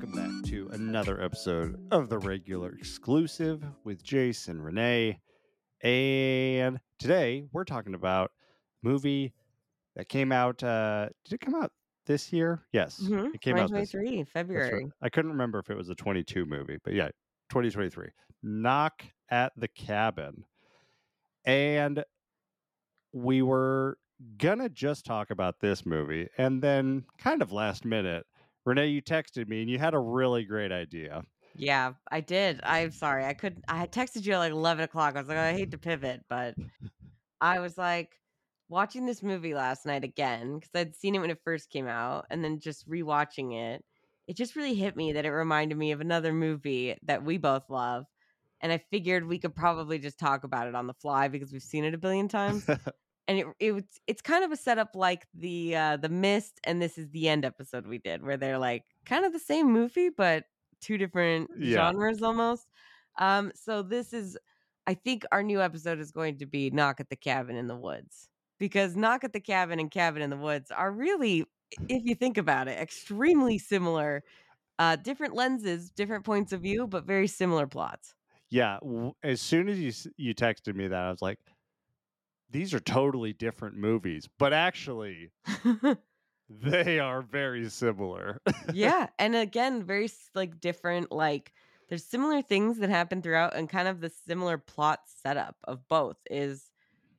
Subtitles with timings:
[0.00, 5.18] welcome back to another episode of the regular exclusive with Jason Renee.
[5.82, 8.30] And today we're talking about
[8.82, 9.34] a movie
[9.96, 10.62] that came out.
[10.62, 11.70] Uh, did it come out
[12.06, 12.62] this year?
[12.72, 14.02] Yes, Mhm, it came out this year.
[14.02, 14.28] 2023, That's right.
[14.32, 14.92] February.
[15.02, 17.08] I couldn't remember if it was a 22 movie, but yeah,
[17.50, 18.08] 2023.
[18.42, 20.44] Knock at the Cabin.
[21.44, 22.02] And
[23.12, 23.98] we were
[24.38, 28.24] gonna just talk about this movie, and then kind of last minute,
[28.64, 31.24] Renee, you texted me and you had a really great idea.
[31.54, 32.60] Yeah, I did.
[32.62, 33.24] I'm sorry.
[33.24, 33.62] I could.
[33.68, 35.16] I had texted you at like 11 o'clock.
[35.16, 36.56] I was like, oh, I hate to pivot, but
[37.40, 38.16] I was like
[38.68, 42.26] watching this movie last night again because I'd seen it when it first came out,
[42.30, 43.84] and then just rewatching it.
[44.28, 47.70] It just really hit me that it reminded me of another movie that we both
[47.70, 48.06] love,
[48.60, 51.62] and I figured we could probably just talk about it on the fly because we've
[51.62, 52.66] seen it a billion times.
[53.30, 56.98] and it it it's kind of a setup like the uh the mist and this
[56.98, 60.44] is the end episode we did where they're like kind of the same movie but
[60.80, 61.92] two different Yeah.
[61.92, 62.66] genres almost
[63.18, 64.36] um so this is
[64.86, 67.76] i think our new episode is going to be knock at the cabin in the
[67.76, 68.28] woods
[68.58, 71.44] because knock at the cabin and cabin in the woods are really
[71.88, 74.24] if you think about it extremely similar
[74.80, 78.14] uh different lenses different points of view but very similar plots
[78.50, 78.78] yeah,
[79.22, 81.38] as soon as you you texted me that, I was like,
[82.50, 85.30] these are totally different movies, but actually,
[86.48, 88.38] they are very similar.
[88.72, 91.52] yeah and again very like different like
[91.88, 96.16] there's similar things that happen throughout and kind of the similar plot setup of both
[96.30, 96.70] is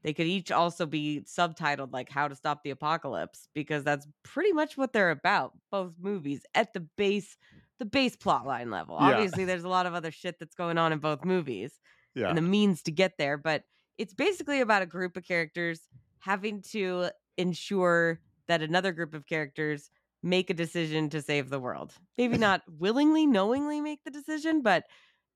[0.03, 4.53] they could each also be subtitled like how to stop the apocalypse because that's pretty
[4.53, 7.37] much what they're about both movies at the base
[7.79, 9.07] the base plot line level Yeah.
[9.09, 11.79] obviously there's a lot of other shit that's going on in both movies
[12.15, 13.37] yeah, and the means to get there.
[13.37, 13.63] But
[14.01, 15.81] it's basically about a group of characters
[16.17, 19.91] having to ensure that another group of characters
[20.23, 21.93] make a decision to save the world.
[22.17, 24.85] Maybe not willingly, knowingly make the decision, but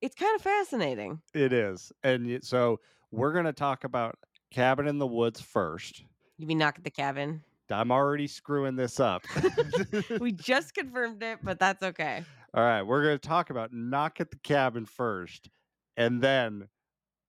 [0.00, 1.20] it's kind of fascinating.
[1.32, 1.92] it is.
[2.02, 2.80] And so
[3.12, 4.18] we're gonna talk about
[4.50, 6.02] Cabin in the Woods first.
[6.36, 7.44] You mean knock at the cabin?
[7.70, 9.24] I'm already screwing this up.
[10.20, 12.24] We just confirmed it, but that's okay.
[12.52, 15.50] All right, we're going to talk about Knock at the Cabin first,
[15.96, 16.68] and then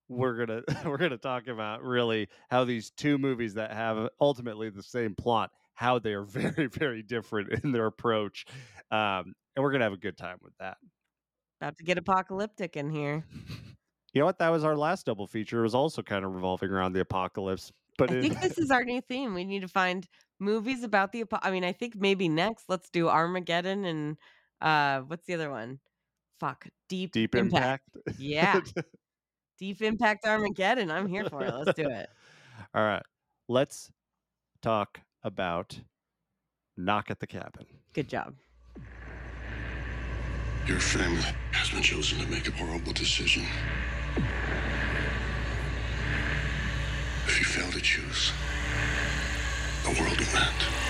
[0.10, 4.84] we're gonna we're gonna talk about really how these two movies that have ultimately the
[4.84, 8.46] same plot, how they are very very different in their approach,
[8.92, 10.78] um, and we're gonna have a good time with that.
[11.62, 13.26] About to get apocalyptic in here.
[14.14, 14.40] You know what?
[14.40, 15.60] That was our last double feature.
[15.60, 18.72] It was also kind of revolving around the apocalypse, but I it, think this is
[18.72, 19.36] our new theme.
[19.36, 20.08] We need to find
[20.40, 24.18] movies about the apo- I mean, I think maybe next let's do Armageddon and
[24.60, 25.80] uh what's the other one?
[26.40, 26.68] Fuck.
[26.90, 27.90] Deep Deep Impact.
[28.18, 28.62] Yeah.
[29.58, 30.92] Deep Impact Armageddon.
[30.92, 31.54] I'm here for it.
[31.54, 32.10] Let's do it.
[32.76, 33.04] All right,
[33.48, 33.92] let's
[34.62, 35.80] talk about
[36.76, 37.66] Knock at the Cabin.
[37.94, 38.36] Good job.
[40.68, 43.44] Your family has been chosen to make a horrible decision.
[47.26, 48.32] If you fail to choose,
[49.84, 50.87] the world will end.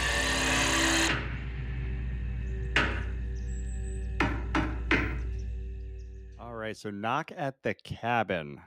[6.68, 8.60] Right, so Knock at the Cabin.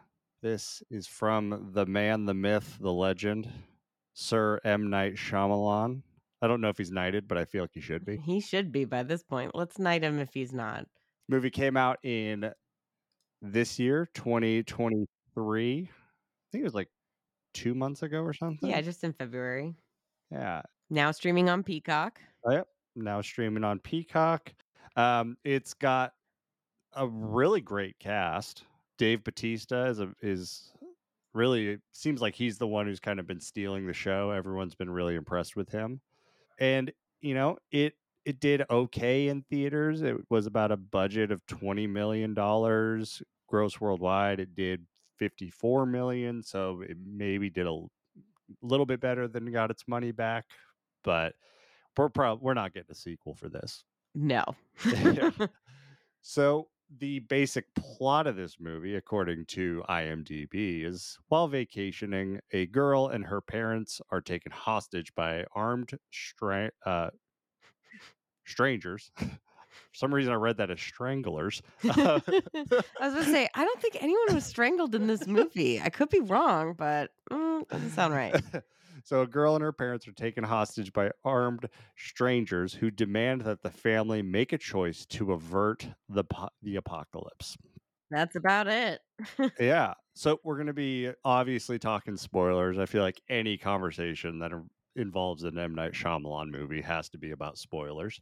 [0.43, 3.47] This is from the man, the myth, the legend,
[4.15, 4.88] Sir M.
[4.88, 6.00] Night Shyamalan.
[6.41, 8.16] I don't know if he's knighted, but I feel like he should be.
[8.16, 9.55] He should be by this point.
[9.55, 10.87] Let's knight him if he's not.
[11.28, 12.50] Movie came out in
[13.43, 15.81] this year, 2023.
[15.83, 15.89] I
[16.50, 16.89] think it was like
[17.53, 18.71] two months ago or something.
[18.71, 19.75] Yeah, just in February.
[20.31, 20.62] Yeah.
[20.89, 22.19] Now streaming on Peacock.
[22.50, 22.66] Yep.
[22.97, 24.55] Now streaming on Peacock.
[24.97, 26.15] Um, it's got
[26.95, 28.65] a really great cast.
[28.99, 30.73] Dave Batista is a is
[31.33, 34.31] really it seems like he's the one who's kind of been stealing the show.
[34.31, 36.01] Everyone's been really impressed with him.
[36.59, 40.03] And you know, it it did okay in theaters.
[40.03, 44.41] It was about a budget of 20 million dollars gross worldwide.
[44.41, 44.87] It did
[45.19, 47.81] 54 million, so it maybe did a
[48.62, 50.45] little bit better than got its money back,
[51.04, 51.34] but
[51.97, 53.84] we're probably we're not getting a sequel for this.
[54.15, 54.45] No.
[56.22, 63.09] So the basic plot of this movie, according to IMDb, is while vacationing, a girl
[63.09, 67.10] and her parents are taken hostage by armed stra- uh,
[68.45, 69.10] strangers.
[69.19, 71.63] For some reason, I read that as stranglers.
[71.84, 72.21] I
[73.01, 75.81] was gonna say, I don't think anyone was strangled in this movie.
[75.81, 78.34] I could be wrong, but mm, doesn't sound right.
[79.04, 83.62] So a girl and her parents are taken hostage by armed strangers who demand that
[83.62, 87.56] the family make a choice to avert the po- the apocalypse.
[88.10, 89.00] That's about it.
[89.60, 89.94] yeah.
[90.14, 92.78] So we're going to be obviously talking spoilers.
[92.78, 94.50] I feel like any conversation that
[94.97, 98.20] involves an M Night Shyamalan movie has to be about spoilers.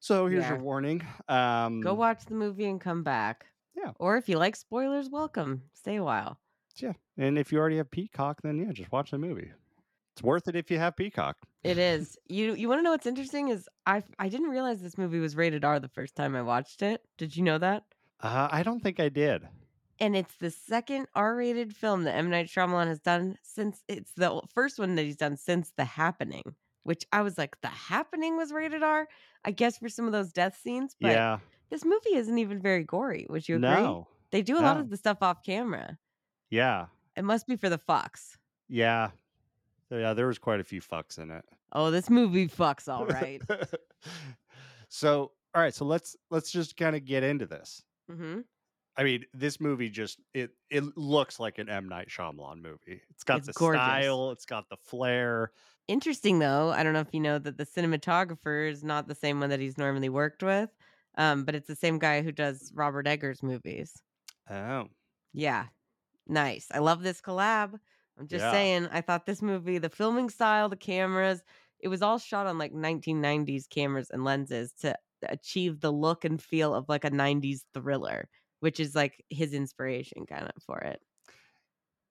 [0.00, 0.50] So here's Yeah.
[0.54, 1.02] your warning.
[1.28, 3.46] Um, Go watch the movie and come back.
[3.76, 3.92] Yeah.
[3.98, 5.62] Or if you like spoilers, welcome.
[5.74, 6.38] Stay a while.
[6.76, 9.52] Yeah, and if you already have Peacock, then yeah, just watch the movie.
[10.14, 11.36] It's worth it if you have Peacock.
[11.64, 12.16] It is.
[12.28, 15.34] You you want to know what's interesting is I I didn't realize this movie was
[15.36, 17.02] rated R the first time I watched it.
[17.18, 17.84] Did you know that?
[18.20, 19.46] Uh, I don't think I did.
[20.00, 24.40] And it's the second R-rated film that M Night Shyamalan has done since it's the
[24.52, 26.42] first one that he's done since The Happening,
[26.82, 29.06] which I was like, The Happening was rated R.
[29.44, 31.38] I guess for some of those death scenes, but yeah,
[31.70, 33.26] this movie isn't even very gory.
[33.30, 33.68] Would you agree?
[33.68, 35.96] no, They do a lot of the stuff off camera.
[36.50, 38.36] yeah, It must be for the Fox.
[38.68, 39.10] yeah,
[39.98, 40.14] yeah.
[40.14, 41.44] There was quite a few fucks in it.
[41.72, 43.42] Oh, this movie fucks all right.
[44.88, 47.82] so, all right, so let's let's just kind of get into this.
[48.10, 48.40] mm-hmm.
[48.96, 53.00] I mean, this movie just it it looks like an M Night Shyamalan movie.
[53.10, 53.82] It's got It's the gorgeous.
[53.82, 55.50] style, it's got the flair.
[55.88, 59.40] Interesting though, I don't know if you know that the cinematographer is not the same
[59.40, 60.70] one that he's normally worked with,
[61.18, 63.92] um, but it's the same guy who does Robert Eggers movies.
[64.48, 64.86] Oh,
[65.32, 65.66] Yeah,
[66.28, 66.68] nice.
[66.72, 67.78] I love this collab.
[68.18, 68.48] I'm just Yeah.
[68.48, 71.42] saying, I thought this movie, the filming style, the cameras,
[71.80, 74.96] it was all shot on like 1990s cameras and lenses to
[75.28, 78.28] achieve the look and feel of like a 90s thriller,
[78.60, 81.02] which is like his inspiration kind of for it.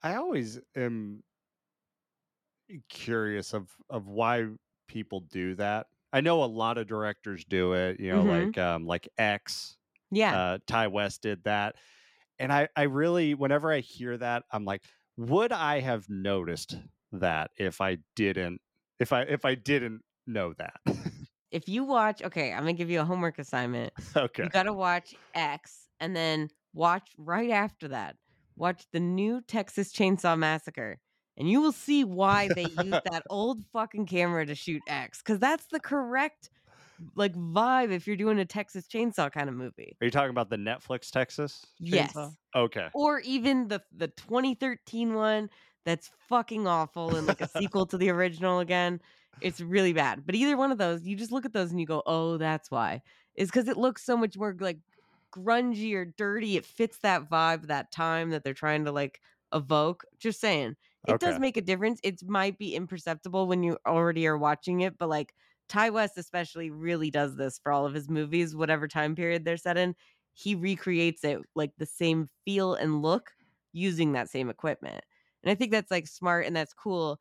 [0.03, 1.23] I always am
[2.89, 4.47] curious of of why
[4.87, 5.87] people do that.
[6.11, 8.25] I know a lot of directors do it, you know, Mhm.
[8.25, 9.77] like um like X,
[10.11, 10.37] Yeah.
[10.37, 11.77] uh Ti West did that.
[12.39, 14.83] And I I really whenever I hear that, I'm like,
[15.17, 16.77] would I have noticed
[17.11, 18.61] that if I didn't
[18.99, 20.79] if I if I didn't know that?
[21.51, 23.93] if you watch, okay, I'm gonna give you a homework assignment.
[24.15, 24.43] okay.
[24.43, 28.15] You got to watch X and then watch right after that.
[28.55, 30.99] Watch the new Texas Chainsaw Massacre.
[31.37, 32.75] And you will see why they used
[33.11, 35.19] that old fucking camera to shoot X.
[35.19, 36.49] Because that's the correct
[37.15, 39.97] like vibe if you're doing a Texas chainsaw kind of movie.
[40.01, 41.65] Are you talking about the Netflix Texas?
[41.79, 42.15] Yes.
[42.55, 42.87] Okay.
[42.93, 45.49] Or even the the 2013 one
[45.85, 49.01] that's fucking awful and like a sequel to the original again.
[49.41, 50.25] It's really bad.
[50.25, 52.69] But either one of those, you just look at those and you go, "Oh, that's
[52.69, 53.01] why."
[53.35, 54.79] Is because it looks so much more like
[55.33, 56.57] grungy or dirty.
[56.57, 59.19] It fits that vibe, that time that they're trying to like
[59.51, 60.05] evoke.
[60.19, 60.75] Just saying,
[61.07, 61.99] it does make a difference.
[62.03, 65.33] It might be imperceptible when you already are watching it, but like
[65.69, 69.57] Ti West especially really does this for all of his movies, whatever time period they're
[69.57, 69.95] set in.
[70.33, 73.31] He recreates it like the same feel and look
[73.71, 75.03] using that same equipment.
[75.43, 77.19] And I think that's like smart and that's cool.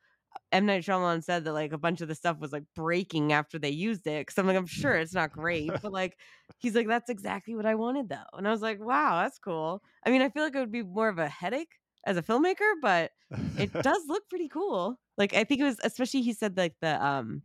[0.50, 3.58] M Night Shyamalan said that like a bunch of the stuff was like breaking after
[3.58, 4.26] they used it.
[4.26, 6.18] Cause I'm like, I'm sure it's not great, but like
[6.58, 8.24] he's like, that's exactly what I wanted though.
[8.34, 9.82] And I was like, wow, that's cool.
[10.04, 11.74] I mean, I feel like it would be more of a headache
[12.06, 13.12] as a filmmaker, but
[13.56, 14.98] it does look pretty cool.
[15.18, 17.42] Like I think it was especially he said like the um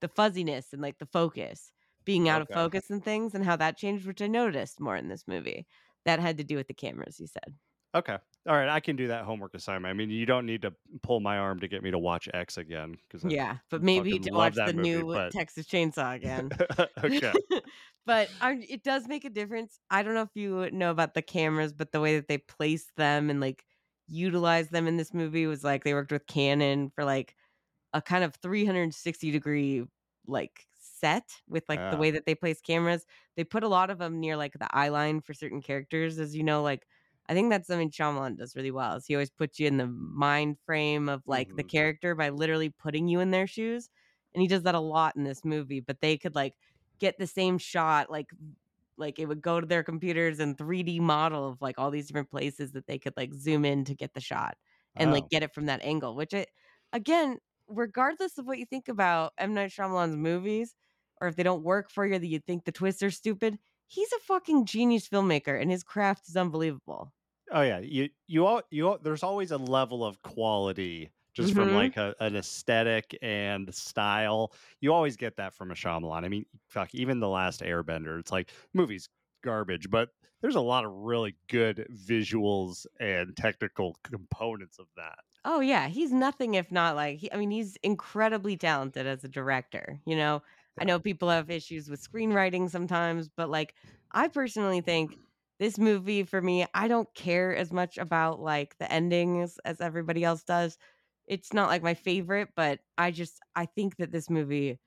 [0.00, 1.72] the fuzziness and like the focus
[2.04, 2.54] being out Okay.
[2.54, 5.66] of focus and things and how that changed, which I noticed more in this movie.
[6.06, 7.54] That had to do with the cameras, he said.
[7.94, 8.16] Okay.
[8.48, 8.68] All right.
[8.70, 9.90] I can do that homework assignment.
[9.90, 12.56] I mean, you don't need to pull my arm to get me to watch X
[12.56, 12.96] again.
[13.06, 16.50] Because Yeah, but maybe to watch the movie, new but- Texas Chainsaw again.
[17.04, 17.32] okay.
[18.06, 19.78] but I, it does make a difference.
[19.90, 22.96] I don't know if you know about the cameras, but the way that they placed
[22.96, 23.64] them and like
[24.08, 27.34] utilize them in this movie was like they worked with Canon for like
[27.92, 29.84] a kind of 360 degree
[30.26, 33.06] like set with like the way that they place cameras.
[33.36, 36.36] They put a lot of them near like the eye line for certain characters, as
[36.36, 36.86] you know, like.
[37.28, 38.96] I think that's something Shyamalan does really well.
[38.96, 41.64] Is he always puts you in the mind frame of like the Mhm.
[41.64, 43.88] character by literally putting you in their shoes,
[44.34, 45.78] and he does that a lot in this movie.
[45.80, 46.54] But they could like
[46.98, 48.30] get the same shot like
[48.96, 52.30] like it would go to their computers and 3D model of like all these different
[52.30, 54.56] places that they could like zoom in to get the shot
[54.96, 55.12] and Oh.
[55.12, 56.14] like get it from that angle.
[56.16, 56.50] Which it
[56.92, 57.38] again,
[57.70, 60.74] regardless of what you think about M Night Shyamalan's movies,
[61.20, 64.12] or if they don't work for you, that you think the twists are stupid, he's
[64.12, 67.12] a fucking genius filmmaker and his craft is unbelievable.
[67.52, 71.70] Oh yeah, you you all you all, there's always a level of quality just from
[71.70, 71.72] Mhm.
[71.72, 74.52] like a, an aesthetic and style.
[74.80, 76.24] You always get that from a Shyamalan.
[76.24, 79.08] I mean, fuck, even the last Airbender, it's like movie's
[79.42, 80.10] garbage, but
[80.42, 85.18] there's a lot of really good visuals and technical components of that.
[85.44, 89.28] Oh yeah, he's nothing if not like he, I mean he's incredibly talented as a
[89.28, 90.42] director, you know.
[90.78, 93.74] I know people have issues with screenwriting sometimes, but like
[94.12, 95.18] I personally think
[95.58, 100.24] this movie for me, I don't care as much about like the endings as everybody
[100.24, 100.78] else does.
[101.26, 104.78] It's not like my favorite, but I just I think that this movie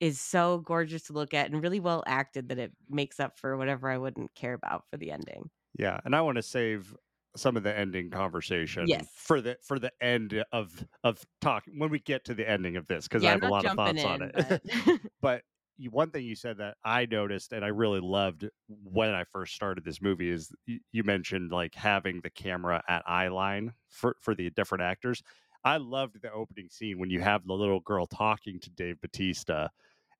[0.00, 3.56] is so gorgeous to look at and really well acted that it makes up for
[3.58, 5.50] whatever I wouldn't care about for the ending.
[5.78, 6.94] Yeah, and I want to save
[7.36, 9.06] some of the ending conversation Yes.
[9.14, 12.86] for the for the end of of talk when we get to the ending of
[12.86, 14.32] this because yeah, I have a lot of thoughts on it.
[14.34, 15.42] but- but
[15.78, 19.54] you, one thing you said that I noticed and I really loved when I first
[19.54, 24.34] started this movie is you mentioned like having the camera at eye line for for
[24.34, 25.22] the different actors.
[25.64, 29.68] I loved the opening scene when you have the little girl talking to Dave Batista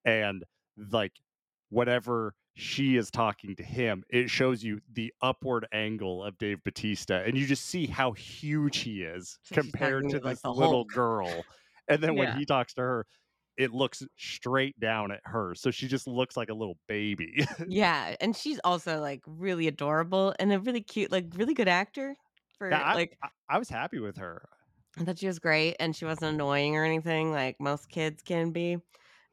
[0.05, 0.45] and
[0.91, 1.13] like
[1.73, 7.23] whatever she is talking to him, it shows you the upward angle of Dave Batista,
[7.25, 10.87] and you just see how huge he is So compared to this the little Hulk.
[10.87, 11.47] girl.
[11.89, 13.07] And then when he talks to her,
[13.57, 15.55] it looks straight down at her.
[15.55, 17.47] So she just looks like a little baby.
[17.65, 22.17] Yeah, and she's also like really adorable and a really cute, like really good actor.
[22.59, 24.49] For Yeah, I, like, I, I was happy with her.
[24.99, 28.51] I thought she was great and she wasn't annoying or anything like most kids can
[28.53, 28.79] be.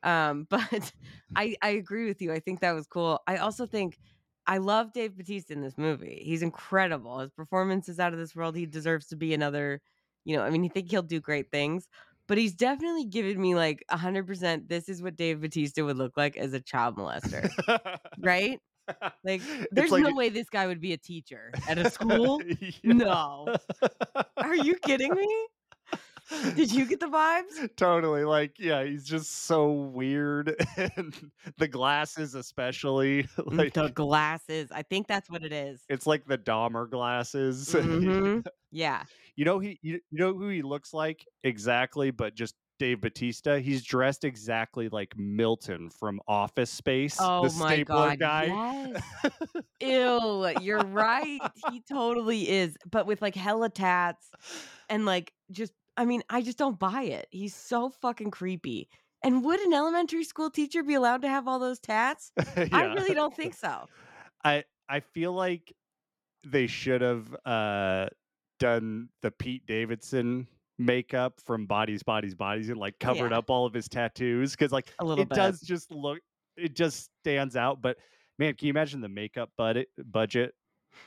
[0.03, 0.91] Um, but
[1.35, 2.31] I I agree with you.
[2.33, 3.19] I think that was cool.
[3.27, 3.97] I also think
[4.47, 6.21] I love Dave Batista in this movie.
[6.23, 7.19] He's incredible.
[7.19, 8.55] His performance is out of this world.
[8.55, 9.81] He deserves to be another,
[10.25, 11.87] you know, I mean, I think he'll do great things,
[12.27, 16.35] but he's definitely given me like 100% this is what Dave Batista would look like
[16.37, 17.49] as a child molester,
[18.19, 18.59] right?
[19.23, 19.41] Like,
[19.71, 22.41] there's like no way this guy would be a teacher at a school.
[22.83, 22.93] Yeah.
[22.93, 23.55] No.
[24.37, 25.47] Are you kidding me?
[26.55, 27.69] Did you get the vibes?
[27.75, 34.69] totally like yeah he's just so weird and the glasses especially like the glasses.
[34.71, 35.81] I think that's what it is.
[35.89, 38.45] it's like the Dahmer glasses Mhm.
[38.71, 39.03] Yeah.
[39.35, 43.57] you know he you, you know who he looks like exactly but just Dave Batista
[43.57, 48.19] he's dressed exactly like Milton from Office Space Oh the my stapler god.
[48.19, 49.01] guy Yes.
[49.81, 50.49] Ew.
[50.61, 51.39] You're right.
[51.71, 52.77] He totally is.
[52.89, 54.29] But with like hella tats
[54.89, 57.27] and like just I mean, I just don't buy it.
[57.29, 58.87] He's so fucking creepy.
[59.21, 62.31] And would an elementary school teacher be allowed to have all those tats?
[62.55, 63.85] I really don't think so.
[64.45, 65.73] I I feel like
[66.47, 68.07] they should have uh
[68.59, 73.39] done the Pete Davidson makeup from Bodies Bodies Bodies and like covered Yeah.
[73.39, 75.35] up all of his tattoos cuz like A little it bit.
[75.35, 76.19] does just look
[76.55, 77.97] it just stands out but
[78.37, 80.55] man can you imagine the makeup budget budget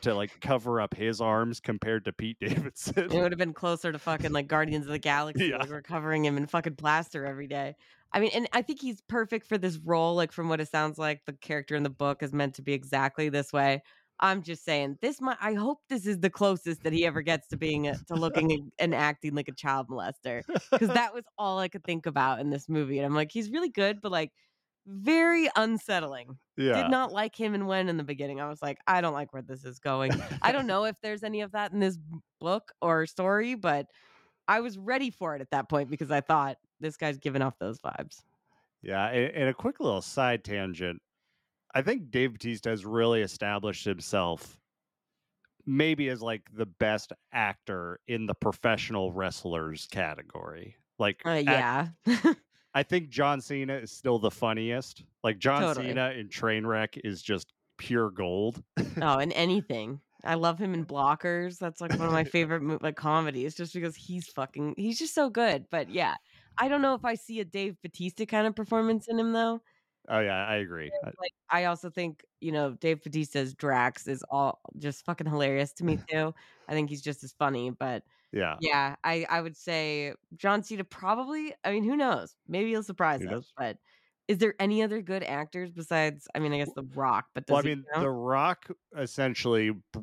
[0.03, 3.93] to like cover up his arms compared to Pete Davidson It would have been closer
[3.93, 5.47] to fucking like Guardians of the Galaxy.
[5.47, 5.59] Yeah.
[5.59, 7.75] Like we're covering him in fucking plaster every day.
[8.13, 10.15] I mean, and I think he's perfect for this role.
[10.15, 12.73] Like from what it sounds like, the character in the book is meant to be
[12.75, 13.83] exactly this way.
[14.21, 15.39] I'm just saying, this might.
[15.41, 18.71] I hope this is the closest that he ever gets to being a, to looking
[18.79, 22.49] and acting like a child molester, because that was all I could think about in
[22.49, 22.99] this movie.
[22.99, 24.31] And I'm like, he's really good, but like
[24.87, 26.39] very unsettling.
[26.57, 28.41] yeah Did not like him and when in the beginning.
[28.41, 30.13] I was like, I don't like where this is going.
[30.43, 31.99] I don't know if there's any of that in this
[32.41, 33.87] book or story, but
[34.49, 37.59] I was ready for it at that point because I thought this guy's giving off
[37.59, 38.23] those vibes.
[38.83, 41.01] Yeah, and, and a quick little side tangent.
[41.75, 44.59] I think Dave Batista has really established himself
[45.65, 50.77] maybe as like the best actor in the professional wrestlers category.
[50.99, 51.89] Like Uh, yeah.
[52.75, 55.05] I think John Cena is still the funniest.
[55.23, 55.89] Like John Totally.
[55.89, 58.63] Cena in Trainwreck is just pure gold.
[59.01, 60.01] oh, and anything.
[60.25, 61.59] I love him in Blockers.
[61.59, 65.29] That's like one of my favorite like comedies just because he's fucking he's just so
[65.29, 65.67] good.
[65.71, 66.15] But yeah,
[66.59, 69.61] I don't know if I see a Dave Batista kind of performance in him though.
[70.09, 70.91] Oh yeah, I agree.
[71.05, 75.85] Like I also think you know Dave Batista's Drax is all just fucking hilarious to
[75.85, 76.35] me too.
[76.69, 78.03] I think he's just as funny, but
[78.33, 78.57] yeah.
[78.61, 81.55] yeah, I I would say John Cena probably.
[81.65, 82.35] I mean, who knows?
[82.49, 83.33] Maybe he'll surprise Who us.
[83.33, 83.53] knows?
[83.57, 83.79] But
[84.29, 86.27] is there any other good actors besides?
[86.35, 87.27] I mean, I guess The Rock.
[87.35, 87.85] But does Well, I mean?
[87.99, 90.01] The Rock essentially b-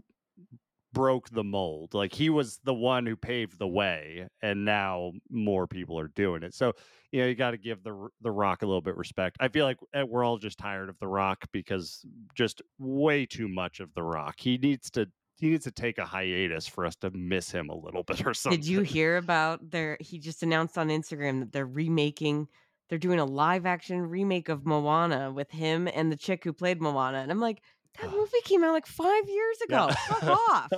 [0.92, 1.94] broke the mold.
[1.94, 6.44] Like he was the one who paved the way, and now more people are doing
[6.44, 6.54] it.
[6.54, 6.74] So
[7.12, 9.38] you know, you got to give the the Rock a little bit respect.
[9.40, 12.06] I feel like eh, we're all just tired of the Rock because
[12.36, 14.36] just way too much of the Rock.
[14.40, 17.76] He needs to he needs to take a hiatus for us to miss him a
[17.76, 18.60] little bit or something.
[18.60, 19.98] Did you hear about their?
[20.00, 22.48] He just announced on Instagram that they're remaking.
[22.90, 26.82] They're doing a live action remake of Moana with him and the chick who played
[26.82, 27.62] Moana, and I'm like,
[28.02, 29.90] that movie came out like five years ago.
[30.08, 30.72] Fuck off.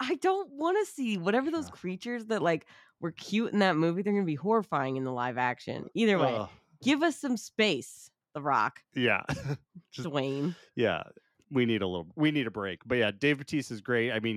[0.00, 2.66] I don't want to see whatever those creatures that like
[3.00, 4.02] were cute in that movie.
[4.02, 5.88] They're gonna be horrifying in the live action.
[5.94, 6.48] Either way, Ugh.
[6.82, 8.10] give us some space.
[8.34, 9.22] The Rock, yeah.
[9.92, 10.54] Just- Dwayne.
[10.76, 11.02] yeah
[11.50, 12.80] we need a little we need a break.
[12.86, 14.12] But yeah dave batista is great.
[14.12, 14.36] I mean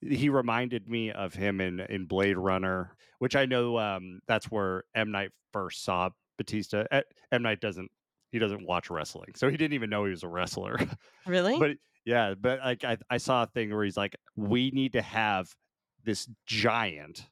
[0.00, 4.50] he he reminded me of him in in blade runner which i know um that's
[4.50, 5.10] where m.
[5.10, 6.84] Night first saw batista
[7.32, 7.42] m.
[7.42, 7.90] Night doesn't
[8.32, 10.76] he doesn't watch wrestling so he didn't even know he was a wrestler.
[11.26, 11.58] Really?
[11.58, 15.02] but yeah but like I, I saw a thing where he's like we need to
[15.02, 15.54] have
[16.04, 17.28] this giant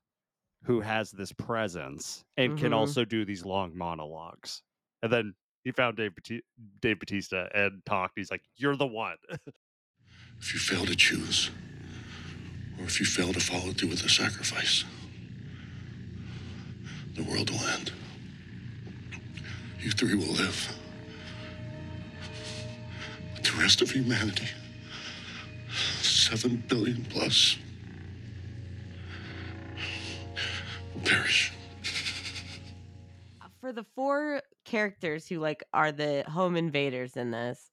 [0.65, 2.77] who has this presence and can Mhm.
[2.77, 4.63] also do these long monologues.
[5.03, 5.35] And then
[5.69, 6.43] he found Dave, Bati-
[6.81, 8.15] Dave Batista and talked.
[8.17, 9.17] He's like, "You're the one."
[10.41, 11.51] If you fail to choose,
[12.79, 14.85] or if you fail to follow through with the sacrifice,
[17.17, 17.91] the world will end.
[19.81, 20.79] You three will live,
[23.35, 24.47] but the rest of humanity,
[26.01, 27.59] seven billion plus,
[30.95, 31.53] will perish.
[33.61, 37.71] for the four characters who like are the home invaders in this,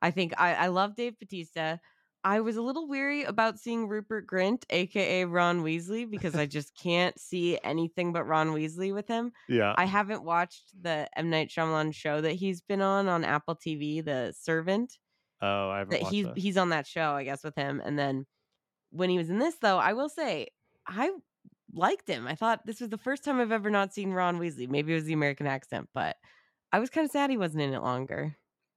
[0.00, 1.78] I think I, I love Dave Batista.
[2.26, 6.72] I was a little weary about seeing Rupert Grint, aka Ron Weasley, because I just
[6.74, 9.32] can't see anything but Ron Weasley with him.
[9.46, 9.74] Yeah.
[9.76, 14.02] I haven't watched the M Night Shyamalan show that he's been on on Apple TV,
[14.02, 14.96] The Servant.
[15.42, 16.38] oh, I haven't he's that.
[16.38, 17.82] he's on that show, I guess, with him.
[17.84, 18.24] And then
[18.90, 20.48] when he was in this, though, I will say
[20.86, 21.10] I
[21.74, 22.26] liked him.
[22.26, 24.68] I thought this was the first time I've ever not seen Ron Weasley.
[24.68, 26.16] Maybe it was the American accent, but
[26.72, 28.36] I was kind of sad he wasn't in it longer.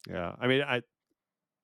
[0.10, 0.36] Yeah.
[0.40, 0.82] I mean, I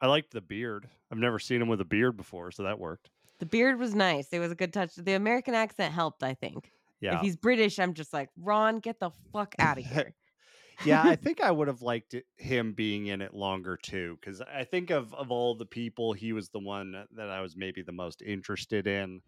[0.02, 0.90] I liked the beard.
[1.12, 3.10] I've never seen him with a beard before, so that worked.
[3.40, 4.28] The beard was nice.
[4.32, 4.96] It was a good touch.
[4.96, 6.72] The American accent helped, I think.
[7.02, 7.16] Yeah.
[7.16, 10.13] If he's British, I'm just like, Ron, get the fuck out of here.
[10.86, 14.42] yeah, I think I would have liked it, him being in it longer too, because
[14.42, 17.56] I think of of all the people, he was the one that- that I was
[17.56, 19.22] maybe the most interested in.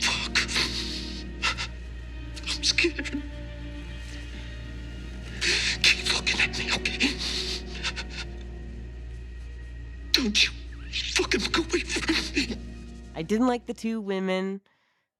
[0.00, 0.61] Fuck.
[2.62, 3.22] I'm scared.
[5.82, 7.08] Keep looking at me, okay?
[10.12, 10.50] Don't you
[11.16, 12.56] fucking look away from me.
[13.16, 14.60] I didn't like the two women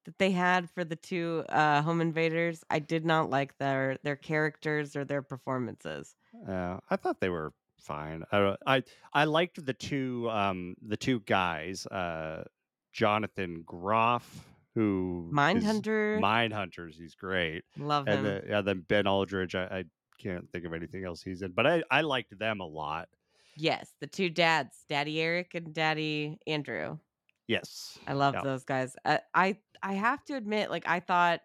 [0.05, 2.63] that they had for the two uh, home invaders.
[2.69, 6.15] I did not like their their characters or their performances.
[6.47, 8.23] Uh, I thought they were fine.
[8.31, 12.45] I I I liked the two um the two guys, uh,
[12.93, 15.81] Jonathan Groff, who is
[16.19, 18.23] Mindhunters, He's great, love and him.
[18.23, 19.55] then, yeah, then Ben Aldridge.
[19.55, 19.83] I, I
[20.19, 23.09] can't think of anything else he's in, but I I liked them a lot.
[23.55, 26.99] yes, the two dads, Daddy Eric and Daddy Andrew.
[27.47, 28.41] Yes, I love Yeah.
[28.41, 28.95] those guys.
[29.05, 31.41] Uh, I I have to admit, like I thought,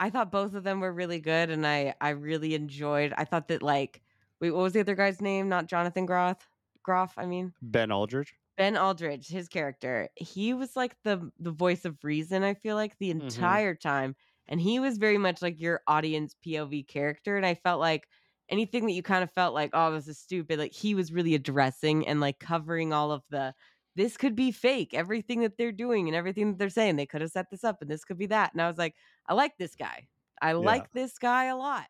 [0.00, 3.14] I thought both of them were really good, and I I really enjoyed.
[3.16, 4.02] I thought that like,
[4.40, 5.48] wait, what was the other guy's name?
[5.48, 6.48] Not Jonathan Groff.
[6.84, 8.34] Groff, I mean Ben Aldridge.
[8.60, 10.10] Ben Aldridge, his character.
[10.16, 12.42] He was like the the voice of reason.
[12.42, 13.22] I feel like the mm-hmm.
[13.22, 14.14] entire time,
[14.48, 17.38] and he was very much like your audience POV character.
[17.38, 18.06] And I felt like
[18.50, 20.58] anything that you kind of felt like, oh, this is stupid.
[20.58, 23.54] Like he was really addressing and like covering all of the
[23.96, 26.96] this could be fake, everything that they're doing and everything that they're saying.
[26.96, 28.52] They could have set this up and this could be that.
[28.52, 28.94] And I was like,
[29.26, 30.06] I like this guy.
[30.42, 31.86] I like this guy a lot.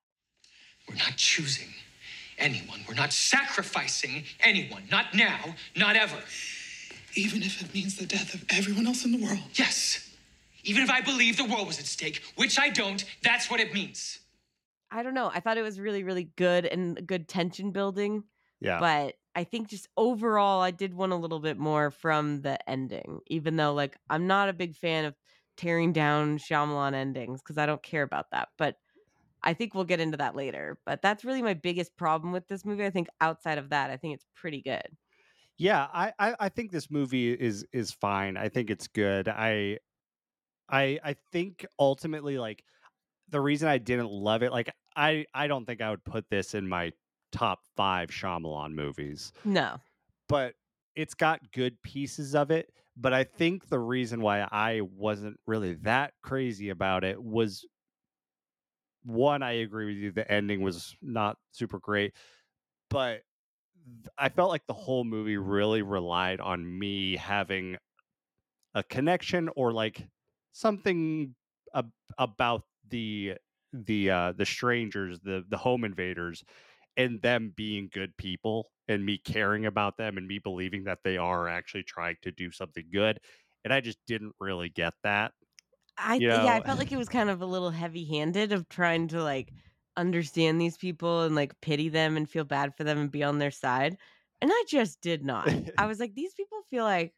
[0.89, 1.75] We're not choosing
[2.39, 2.85] anyone.
[2.89, 4.85] We're not sacrificing anyone.
[4.89, 6.23] Not now, not ever.
[7.15, 9.41] Even if it means the death of everyone else in the world.
[9.55, 10.09] Yes.
[10.65, 13.73] Even if I believe the world was at stake, which I don't, that's what it
[13.73, 14.21] means.
[14.91, 15.31] I don't know.
[15.33, 18.25] I thought it was really, really good and good tension building.
[18.61, 22.59] Yeah, but I think just overall, I did want a little bit more from the
[22.69, 25.15] ending, even though like I'm not a big fan of
[25.57, 28.49] tearing down Shyamalan endings because I don't care about that.
[28.59, 28.77] But
[29.43, 30.79] I think we'll get into that later.
[30.85, 32.85] But that's really my biggest problem with this movie.
[32.85, 34.89] I think outside of that, I think it's pretty good.
[35.61, 35.87] Yeah.
[35.93, 38.37] I, I I think this movie is is fine.
[38.37, 39.29] I think it's good.
[39.29, 39.79] I
[40.69, 42.65] I I think ultimately like
[43.29, 46.55] the reason I didn't love it, like I I don't think I would put this
[46.55, 46.93] in my
[47.31, 49.77] top five Shyamalan movies, No,
[50.29, 50.55] but
[50.97, 52.73] it's got good pieces of it.
[52.97, 57.65] But I think the reason why I wasn't really that crazy about it was
[59.05, 62.13] one, I agree with you, the ending was not super great,
[62.91, 63.23] but
[64.19, 67.79] I felt like the whole movie really relied on me having
[68.75, 70.09] a connection or like
[70.53, 71.35] something
[71.75, 73.35] ab- about the
[73.73, 76.45] the uh the strangers the the home invaders
[76.97, 81.17] and them being good people and me caring about them and me believing that they
[81.17, 83.19] are actually trying to do something good
[83.65, 85.33] and i just didn't really get that
[85.97, 89.09] I You yeah, I felt like it was kind of a little heavy-handed of trying
[89.09, 89.53] to like
[90.01, 93.39] understand these people and like pity them and feel bad for them and be on
[93.39, 93.99] their side.
[94.43, 95.55] And I just did not.
[95.79, 97.15] I was like, these people feel like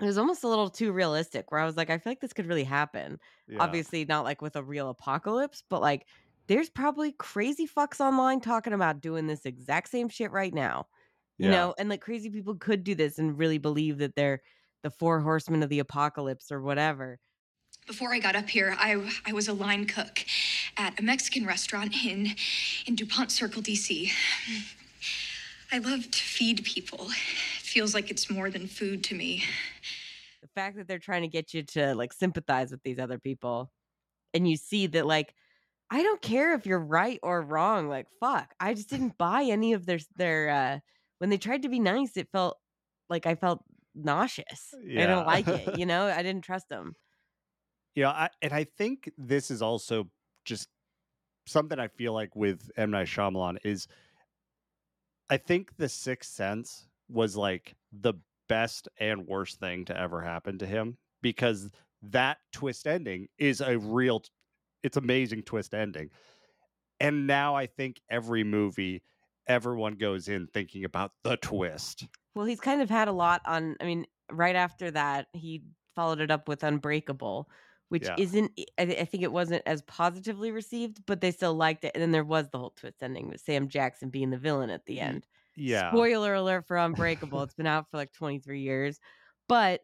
[0.00, 1.50] it was almost a little too realistic.
[1.50, 3.18] Where I was like, I feel like this could really happen.
[3.48, 3.60] Yeah.
[3.60, 6.06] Obviously, not like with a real apocalypse, but like
[6.48, 10.86] there's probably crazy fucks online talking about doing this exact same shit right now.
[11.38, 11.50] You Yeah.
[11.50, 14.42] know, and like crazy people could do this and really believe that they're
[14.82, 17.20] the four horsemen of the apocalypse or whatever.
[17.86, 20.24] Before I got up here, I, I was a line cook
[20.80, 22.28] at a Mexican restaurant in,
[22.86, 24.10] in DuPont Circle, DC.
[25.70, 27.08] I love to feed people.
[27.10, 29.44] It feels like it's more than food to me.
[30.40, 33.70] the fact that they're trying to get you to like sympathize with these other people
[34.32, 35.34] and you see that like
[35.90, 39.74] i don't care if you're right or wrong like fuck i just didn't buy any
[39.74, 40.78] of their their uh
[41.18, 42.56] when they tried to be nice it felt
[43.08, 43.62] like i felt
[43.94, 46.94] nauseous i don't like it you know i didn't trust them
[47.94, 50.08] you know, I, and I think this is also
[50.50, 50.68] just
[51.46, 53.86] something I feel like with M Night Shyamalan is,
[55.30, 58.14] I think The Sixth Sense was like the
[58.48, 61.70] best and worst thing to ever happen to him because
[62.02, 64.22] that twist ending is a real
[64.82, 66.10] it's amazing twist ending.
[66.98, 69.02] And now I think every movie
[69.46, 72.06] everyone goes in thinking about the twist.
[72.34, 73.76] Well, he's kind of had a lot on.
[73.80, 75.62] I mean, right after that, he
[75.94, 77.48] followed it up with Unbreakable,
[77.90, 78.14] which Yeah.
[78.18, 78.50] isn't.
[78.78, 81.92] I, I think it wasn't as positively received, but they still liked it.
[81.94, 84.86] And then there was the whole twist ending with Sam Jackson being the villain at
[84.86, 85.26] the end.
[85.56, 85.90] Yeah.
[85.90, 87.42] Spoiler alert for Unbreakable.
[87.42, 88.98] it's been out for like 23 years,
[89.48, 89.82] but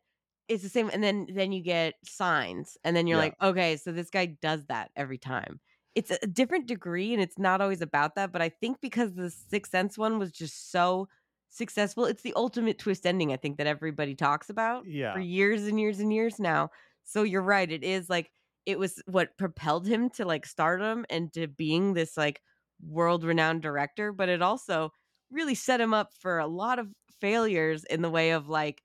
[0.48, 0.88] it's the same.
[0.92, 3.24] And then then you get signs, and then you're Yeah.
[3.24, 5.60] like, okay, so this guy does that every time.
[5.96, 8.30] It's a different degree, and it's not always about that.
[8.32, 11.08] But I think because the Sixth Sense one was just so
[11.48, 13.32] successful, it's the ultimate twist ending.
[13.32, 15.14] I think that everybody talks about Yeah.
[15.14, 16.70] for years and years and years now.
[17.06, 17.70] So you're right.
[17.70, 18.32] It is like
[18.66, 22.42] it was what propelled him to like stardom and to being this like
[22.82, 24.90] world renowned director, but it also
[25.30, 28.82] really set him up for a lot of failures in the way of like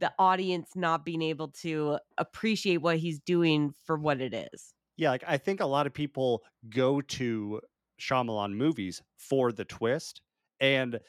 [0.00, 4.74] the audience not being able to appreciate what he's doing for what it is.
[4.96, 7.60] Yeah, like I think a lot of people go to
[8.00, 10.22] Shyamalan movies for the twist.
[10.60, 11.00] And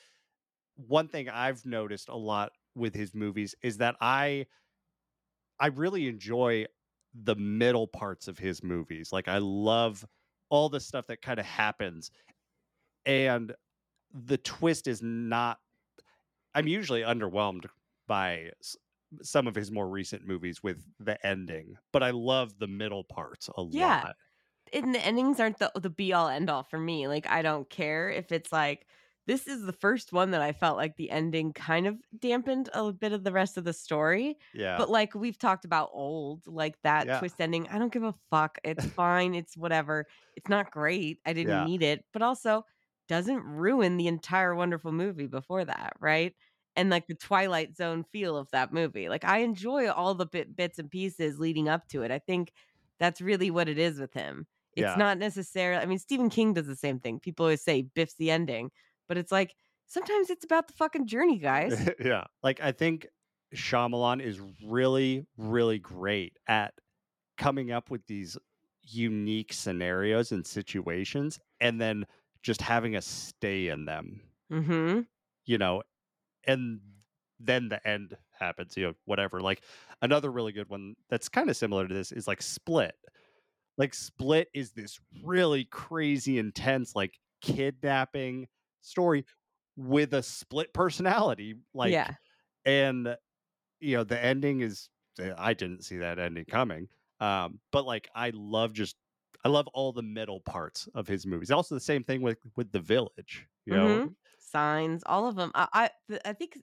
[0.76, 4.48] one thing I've noticed a lot with his movies is that I
[5.60, 6.66] I really enjoy
[7.14, 9.12] the middle parts of his movies.
[9.14, 10.06] Like I love
[10.50, 12.12] all the stuff that kind of happens.
[13.06, 13.56] And
[14.14, 15.60] the twist is not
[16.56, 17.68] I'm usually underwhelmed
[18.08, 18.78] by s-
[19.22, 23.50] some of his more recent movies with the ending, but I love the middle parts
[23.56, 24.04] a Yeah.
[24.04, 24.16] lot.
[24.74, 27.08] And the endings aren't the the be all end all for me.
[27.08, 28.88] Like I don't care if it's like
[29.28, 32.92] this is the first one that I felt like the ending kind of dampened a
[32.94, 34.38] bit of the rest of the story.
[34.54, 34.78] Yeah.
[34.78, 37.20] But like we've talked about old, like that Yeah.
[37.20, 38.60] twist ending, I don't give a fuck.
[38.64, 39.34] It's fine.
[39.34, 40.06] It's whatever.
[40.36, 41.20] It's not great.
[41.26, 41.66] I didn't Yeah.
[41.66, 42.66] need it, but also
[43.08, 46.36] doesn't ruin the entire wonderful movie before that, right?
[46.76, 49.10] And like the Twilight Zone feel of that movie.
[49.10, 52.12] Like I enjoy all the bit, bits and pieces leading up to it.
[52.12, 52.52] I think
[53.00, 54.46] that's really what it is with him.
[54.74, 54.96] It's Yeah.
[54.98, 57.20] not necessarily I mean Stephen King does the same thing.
[57.20, 58.72] People always say Biff's the ending,
[59.08, 59.56] but it's like
[59.88, 61.90] sometimes it's about the fucking journey, guys.
[62.04, 62.26] yeah.
[62.44, 63.08] Like I think
[63.54, 66.74] Shyamalan is really, really great at
[67.38, 68.38] coming up with these
[68.84, 72.06] unique scenarios and situations and then
[72.44, 75.06] just having us stay in them, mhm.
[75.46, 75.82] you know,
[76.46, 76.80] and
[77.40, 79.42] then the end happens, you know, whatever.
[79.42, 79.62] Like
[80.02, 82.96] another really good one that's kind of similar to this is like Split.
[83.78, 88.48] Like Split is this really crazy, intense, like kidnapping
[88.86, 89.26] story
[89.76, 91.56] with a split personality.
[91.74, 92.16] Like yeah.
[92.66, 93.18] and
[93.80, 96.88] you know the ending is uh, i didn't see that ending coming
[97.20, 98.98] um but like i love just
[99.44, 102.72] i love all the middle parts of his movies also the same thing with with
[102.72, 104.16] the village you know Mhm.
[104.40, 105.52] signs, all of them.
[105.56, 106.62] I I, I think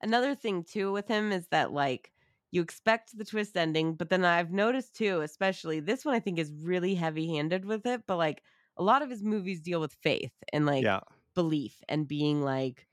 [0.00, 2.12] another thing too with him is that like
[2.50, 6.38] you expect the twist ending, but then I've noticed too, especially this one, I think
[6.38, 8.06] is really heavy handed with it.
[8.06, 8.42] But like
[8.76, 11.00] a lot of his movies deal with faith and like yeah
[11.34, 12.86] belief and being like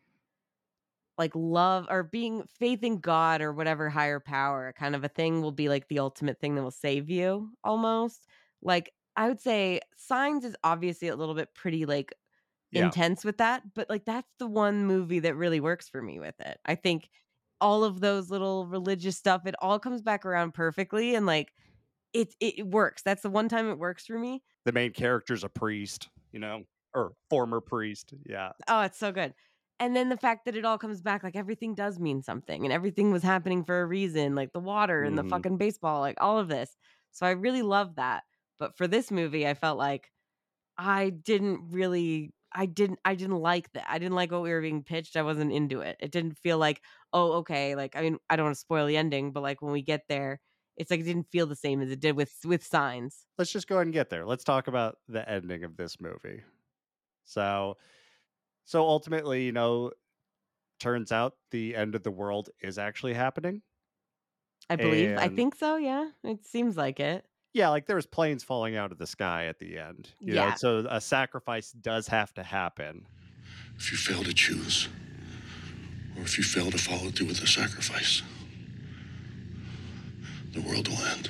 [1.18, 5.42] like love or being faith in God or whatever higher power kind of a thing
[5.42, 8.26] will be like the ultimate thing that will save you almost.
[8.62, 12.14] Like I would say Signs is obviously a little bit pretty like
[12.72, 16.20] yeah intense with that, but like that's the one movie that really works for me
[16.20, 16.60] with it.
[16.66, 17.10] I think
[17.60, 21.54] all of those little religious stuff, it all comes back around perfectly and like
[22.14, 23.04] it it works.
[23.04, 24.44] That's the one time it works for me.
[24.66, 29.34] the main character's a priest you know or former priest yeah Oh, it's so good.
[29.80, 32.72] And then the fact that it all comes back, like everything does mean something and
[32.74, 35.24] everything was happening for a reason, like the water and the Mhm.
[35.24, 36.78] fucking baseball, like all of this.
[37.12, 38.24] So I really love that.
[38.60, 40.12] But for this movie, I felt like
[40.78, 43.86] I didn't really I didn't I didn't like that.
[43.90, 45.18] I didn't like what we were being pitched.
[45.18, 45.98] I wasn't into it.
[46.02, 48.98] It didn't feel like, oh, okay, like I mean, I don't want to spoil the
[48.98, 50.42] ending, but like when we get there,
[50.78, 53.26] it's like it didn't feel the same as it did with with signs.
[53.38, 56.42] let's just go ahead and get there let's talk about the ending of this movie
[57.26, 57.78] so
[58.66, 59.92] so ultimately you know
[60.80, 63.62] turns out the end of the world is actually happening
[64.70, 65.18] I believe.
[65.18, 66.12] I think so, yeah.
[66.24, 67.26] It seems like it.
[67.54, 70.12] yeah, like there was planes falling out of the sky at the end.
[70.22, 70.54] You know, Yeah.
[70.54, 73.06] so a sacrifice does have to happen.
[73.78, 74.88] If you fail to choose,
[76.16, 78.22] or if you fail to follow through with the sacrifice,
[80.54, 81.30] the world will end.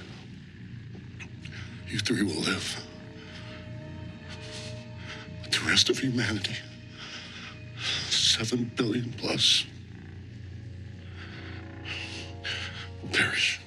[1.88, 2.86] You three will live.
[5.52, 6.56] But the rest of humanity,
[8.10, 9.66] seven billion plus,
[13.02, 13.60] will perish.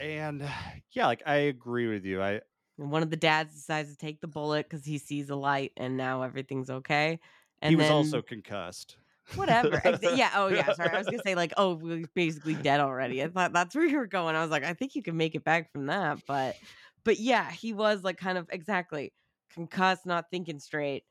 [0.00, 0.44] And
[0.90, 2.20] yeah, like I agree with you.
[2.20, 2.40] I
[2.78, 5.70] And one of the dads decides to take the bullet because he sees a light
[5.76, 7.20] and now everything's okay.
[7.62, 8.96] And he was then, also concussed.
[9.36, 9.76] whatever.
[9.76, 10.32] Exa- yeah.
[10.34, 10.72] Oh, yeah.
[10.72, 10.90] Sorry.
[10.90, 13.22] I was gonna say like, oh, well, he's basically dead already.
[13.22, 14.34] I thought that's where you were going.
[14.34, 16.56] I was like, I think you can make it back from that, but,
[17.04, 19.12] but yeah, he was like kind of exactly
[19.54, 21.04] concussed, not thinking straight,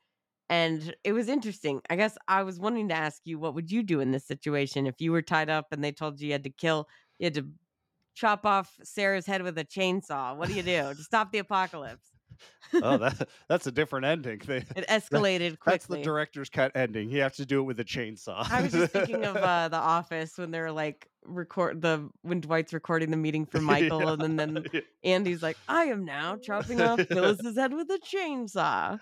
[0.50, 1.82] and it was interesting.
[1.90, 4.88] I guess I was wanting to ask you, what would you do in this situation
[4.88, 6.88] if you were tied up and they told you you had to kill,
[7.20, 7.50] you had to
[8.16, 10.36] chop off Sarah's head with a chainsaw?
[10.38, 12.13] What do you do to stop the apocalypse?
[12.76, 14.42] Oh, that that's a different ending.
[14.46, 15.74] They, It escalated quickly.
[15.74, 17.10] that's the director's cut ending.
[17.10, 18.50] He has to do it with a chainsaw.
[18.50, 22.74] I was just thinking of uh, The Office when they're like record the when Dwight's
[22.74, 24.14] recording the meeting for Michael, Yeah.
[24.14, 24.66] and then then
[25.04, 29.00] Andy's like, "I am now chopping off Phyllis's head with a chainsaw."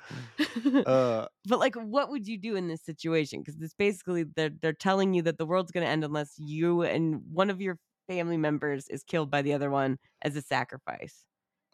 [0.86, 3.40] uh, but like, what would you do in this situation?
[3.42, 6.84] Because it's basically they're they're telling you that the world's going to end unless you
[6.84, 11.24] and one of your family members is killed by the other one as a sacrifice.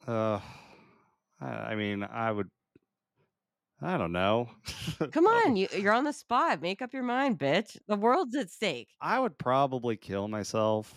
[0.08, 0.40] uh,
[1.40, 2.50] I I mean, I would.
[3.82, 4.50] I don't know.
[5.12, 6.62] Come on, you, you're on the spot.
[6.62, 7.78] Make up your mind, bitch.
[7.88, 8.90] The world's at stake.
[9.02, 10.94] I would probably kill myself.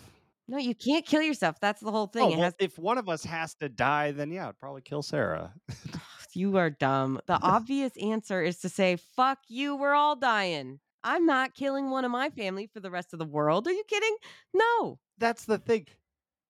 [0.49, 1.61] No, you can't kill yourself.
[1.61, 2.23] That's the whole thing.
[2.23, 5.03] Oh, well, has if one of us has to die, then yeah, I'd probably kill
[5.03, 5.55] Sarah.
[5.95, 7.21] Ah, you are dumb.
[7.27, 10.79] The obvious answer is to say, fuck you, we're all dying.
[11.03, 13.67] I'm not killing one of my family for the rest of the world.
[13.67, 14.17] Are you kidding?
[14.55, 14.99] No.
[15.19, 15.87] That's the thing.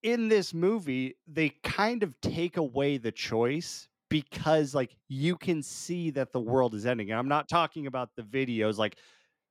[0.03, 6.11] In this movie, they kind of take away the choice because, like, you can see
[6.11, 7.11] that the world is ending.
[7.11, 8.79] And I'm not talking about the videos.
[8.79, 8.97] Like,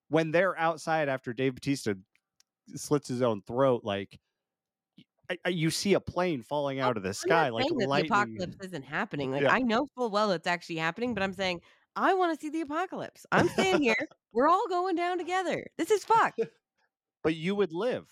[0.09, 1.93] when they're outside after Dave Batista
[2.75, 4.19] slits his own throat, like,
[5.29, 7.87] I- I- you see a plane falling oh, out of the sky, like lightning.
[7.87, 9.31] the apocalypse isn't happening.
[9.31, 9.53] Like Yeah.
[9.53, 11.61] I know full well it's actually happening, but I'm saying
[11.95, 13.25] I want to see the apocalypse.
[13.31, 14.07] I'm staying here.
[14.33, 15.67] We're all going down together.
[15.77, 16.39] This is fucked.
[17.21, 18.07] But you would live.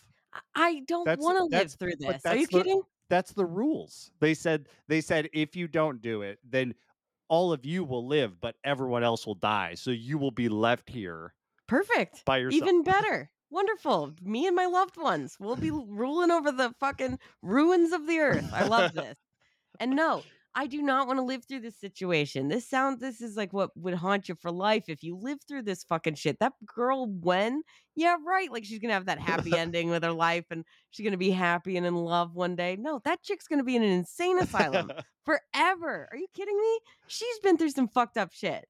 [0.55, 2.25] I- don't want to live through this.
[2.25, 2.81] Are you that's the- kidding?
[3.09, 4.11] that's the rules.
[4.19, 6.73] They said they said if you don't do it, then
[7.29, 9.73] all of you will live, but everyone else will die.
[9.75, 11.33] So you will be left here
[11.67, 12.23] Perfect.
[12.25, 12.61] by yourself.
[12.63, 13.29] Even better.
[13.49, 14.13] Wonderful.
[14.21, 15.37] Me and my loved ones.
[15.39, 18.49] We'll be ruling over the fucking ruins of the earth.
[18.53, 19.15] I love this.
[19.79, 20.23] And no,
[20.57, 22.47] I do not want to live through this situation.
[22.47, 25.61] This sounds this is like what would haunt you for life if you live through
[25.61, 26.39] this fucking shit.
[26.39, 27.61] That girl when?
[27.95, 28.51] Yeah, right.
[28.51, 31.77] Like she's gonna have that happy ending with her life and she's gonna be happy
[31.77, 32.75] and in love one day.
[32.75, 34.91] No, that chick's gonna be in an insane asylum
[35.25, 36.09] forever.
[36.11, 36.79] Are you kidding me?
[37.05, 38.65] She's been through some fucked up shit.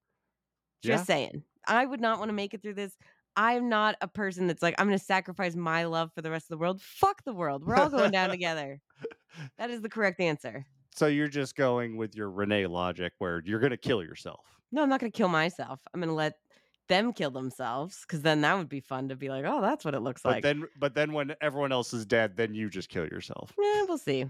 [0.84, 1.16] Just Yeah.
[1.16, 1.44] saying.
[1.70, 2.98] I would not want to make it through this.
[3.38, 6.46] I'm not a person that's like, I'm going to sacrifice my love for the rest
[6.46, 6.82] of the world.
[6.82, 7.64] Fuck the world.
[7.66, 8.80] We're all going down together.
[9.58, 10.66] That is the correct answer.
[10.98, 14.42] So you're just going with your Renee logic where you're gonna kill yourself.
[14.72, 15.80] No, I'm not going to kill myself.
[15.94, 16.34] I'm going to let
[16.90, 19.94] them kill themselves because then that would be fun to be like, oh, that's what
[19.96, 20.44] it looks But like.
[20.44, 23.54] then but then when everyone else is dead, then you just kill yourself.
[23.58, 24.26] yeah, we'll see.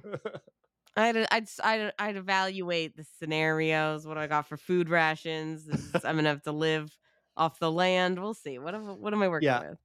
[0.95, 4.05] I'd, I'd, I'd, I'd evaluate the scenarios.
[4.05, 5.67] What do I got for food rations?
[5.67, 6.95] Is- I'm going to have to live
[7.35, 8.19] off the land.
[8.21, 8.59] We'll see.
[8.59, 9.69] What, am- what am I working Yeah.
[9.69, 9.79] with?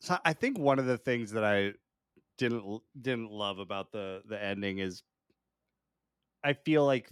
[0.00, 1.72] So I think one of the things that I
[2.38, 5.02] didn't didn't love about the the ending is
[6.48, 7.10] I feel like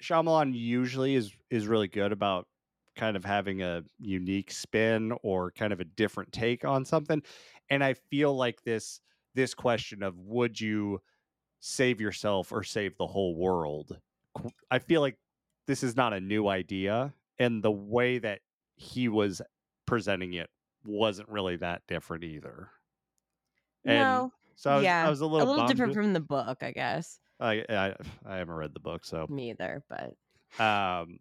[0.00, 2.46] Shyamalan usually is is really good about
[2.94, 7.22] kind of having a unique spin or kind of a different take on something
[7.70, 9.00] and I feel like this
[9.34, 11.00] this question of would you
[11.58, 13.98] save yourself or save the whole world
[14.70, 15.16] I feel like
[15.66, 18.40] this is not a new idea and the way that
[18.76, 19.42] he was
[19.86, 20.50] presenting it
[20.84, 22.70] wasn't really that different either.
[23.84, 24.32] And no.
[24.54, 25.06] so I was, yeah.
[25.06, 25.68] I was a little, bummed.
[25.68, 27.18] different from the book, I guess.
[27.40, 27.94] I, I
[28.26, 31.18] I haven't read the book, so Me either, but um,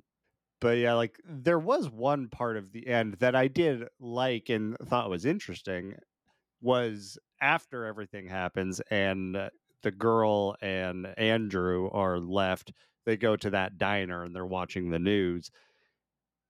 [0.59, 4.77] but yeah, like there was one part of the end that I did like and
[4.85, 5.95] thought was interesting
[6.61, 9.49] was after everything happens and uh,
[9.81, 12.73] the girl and Andrew are left.
[13.05, 15.49] They go to that diner and they're watching the news,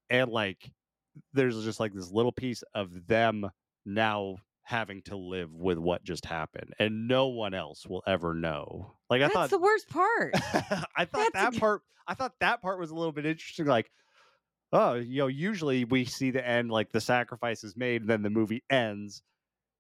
[0.10, 0.72] and like
[1.34, 3.50] there's just like this little piece of them
[3.86, 4.38] now
[4.70, 9.20] having to live with what just happened and no one else will ever know like
[9.22, 10.32] i that's thought the worst part.
[10.96, 11.82] I thought That's that g- part.
[12.08, 13.66] I thought that part was a little bit interesting.
[13.66, 13.92] Like,
[14.72, 18.22] oh, you know, usually we see the end, like the sacrifice is made, and then
[18.24, 19.22] the movie ends.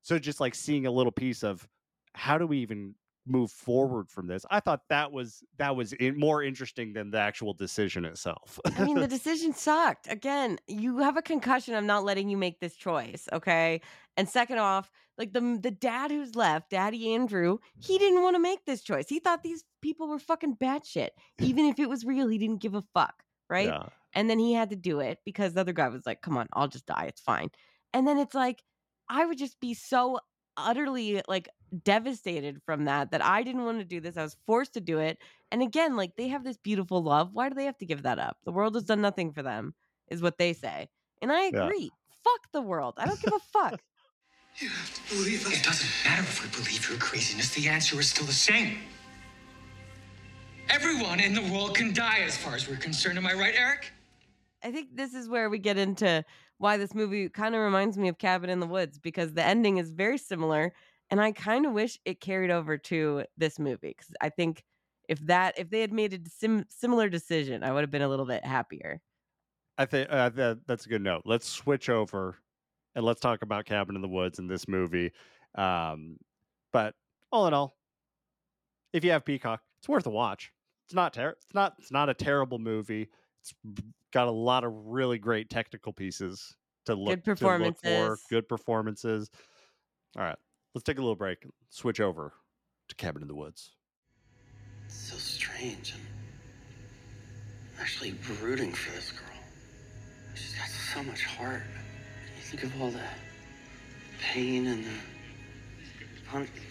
[0.01, 1.67] So just like seeing a little piece of
[2.13, 2.95] how do we even
[3.29, 4.45] move forward from this?
[4.49, 8.59] I thought that was that was in, more interesting than the actual decision itself.
[8.65, 10.11] I mean, the decision sucked.
[10.11, 11.75] Again, you have a concussion.
[11.75, 13.81] I'm not letting you make this choice, okay?
[14.17, 18.41] And second off, like the the dad who's left, Daddy Andrew, he didn't want to
[18.41, 19.05] make this choice.
[19.07, 21.09] He thought these people were fucking batshit.
[21.39, 23.67] Even if it was real, he didn't give a fuck, right?
[23.67, 23.83] Yeah.
[24.13, 26.47] And then he had to do it because the other guy was like, "Come on,
[26.53, 27.05] I'll just die.
[27.07, 27.51] It's fine."
[27.93, 28.63] And then it's like,
[29.09, 30.19] I would just be so
[30.57, 31.49] utterly like
[31.83, 34.17] devastated from that that I didn't want to do this.
[34.17, 35.17] I was forced to do it.
[35.51, 37.29] And again, like they have this beautiful love.
[37.33, 38.37] Why do they have to give that up?
[38.45, 39.73] The world has done nothing for them,
[40.09, 40.89] is what they say.
[41.21, 41.65] And I Yeah.
[41.65, 41.91] agree.
[42.23, 42.95] fuck the world.
[42.97, 43.81] I don't give a fuck.
[44.57, 45.53] You have to believe us.
[45.57, 48.79] It doesn't matter if we believe your craziness, the answer is still the same.
[50.69, 53.17] Everyone in the world can die as far as we're concerned.
[53.17, 53.91] Am I right, Eric?
[54.63, 56.23] I think this is where we get into
[56.57, 59.77] why this movie kind of reminds me of Cabin in the Woods because the ending
[59.77, 60.73] is very similar
[61.11, 64.63] and I kind of wish it carried over to this movie cuz I think
[65.07, 68.07] if that if they had made a sim- similar decision, I would have been a
[68.09, 69.01] little bit happier.
[69.77, 71.23] I think uh, that that's a good note.
[71.25, 72.37] Let's switch over
[72.95, 75.11] and let's talk about Cabin in the Woods in this movie.
[75.55, 76.17] Um,
[76.71, 76.95] but
[77.31, 77.75] all in all,
[78.93, 80.51] if you have Peacock, it's worth a watch.
[80.85, 83.09] It's not ter- it's not it's not a terrible movie.
[83.41, 83.53] It's
[84.11, 88.17] got a lot of really great technical pieces to look Good to look for.
[88.29, 89.29] Good performances.
[90.17, 90.37] All right,
[90.73, 91.43] let's take a little break.
[91.43, 92.33] and Switch over
[92.87, 93.71] to Cabin in the Woods.
[94.85, 95.93] It's so strange.
[95.93, 99.25] I'm actually rooting for this girl.
[100.35, 101.63] She's got so much heart.
[102.37, 102.99] You think of all the
[104.21, 104.89] pain and the.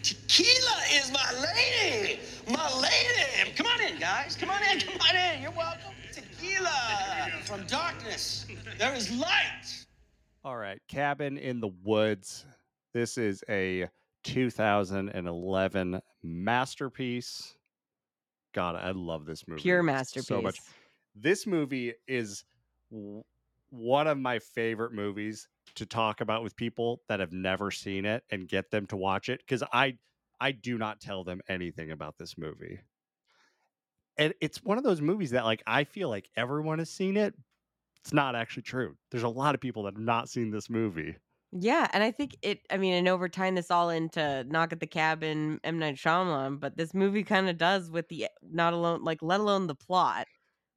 [0.05, 2.21] Tequila is my lady!
[2.49, 3.53] My lady!
[3.57, 4.37] Come on in, guys.
[4.37, 4.79] Come on in.
[4.81, 5.43] Come on in.
[5.43, 5.93] You're welcome.
[6.13, 8.47] Tequila from darkness.
[8.79, 9.87] There is light.
[10.45, 12.47] All right, Cabin in the Woods.
[12.99, 13.89] This is a
[14.25, 17.55] 2011 masterpiece.
[18.53, 20.27] God, I love this movie Pure masterpiece.
[20.27, 20.59] so much.
[21.15, 22.45] This movie is
[22.91, 23.23] w-
[23.71, 28.25] one of my favorite movies to talk about with people that have never seen it
[28.33, 29.97] and get them to watch it because I
[30.41, 32.81] I do not tell them anything about this movie.
[34.17, 37.33] And it's one of those movies that like I feel like everyone has seen it.
[38.01, 38.97] It's not actually true.
[39.13, 41.15] There's a lot of people that have not seen this movie.
[41.53, 42.61] Yeah, and I think it.
[42.71, 46.61] I mean, and over tying this all into Knock at the Cabin, M Night Shyamalan,
[46.61, 50.27] but this movie kind of does with the not alone, like let alone the plot,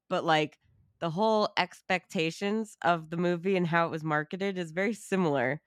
[0.10, 0.58] but like
[1.02, 5.62] the whole expectations of the movie and how it was marketed is very similar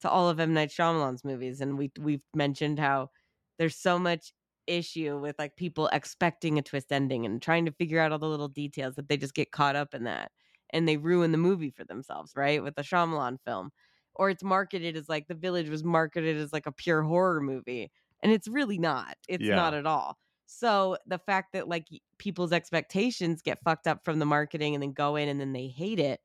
[0.00, 3.10] to all of M Night Shyamalan's movies, and we we've mentioned how
[3.58, 4.32] there's so much
[4.66, 8.28] issue with like people expecting a twist ending and trying to figure out all the
[8.28, 10.30] little details that they just get caught up in that
[10.70, 12.62] and they ruin the movie for themselves, right?
[12.62, 13.70] With the Shyamalan film
[14.18, 17.90] or it's marketed as like the village was marketed as like a pure horror movie
[18.22, 19.50] and it's really not it's Yeah.
[19.50, 21.86] not at all so the fact that like
[22.18, 25.68] people's expectations get fucked up from the marketing and then go in and then they
[25.68, 26.20] hate it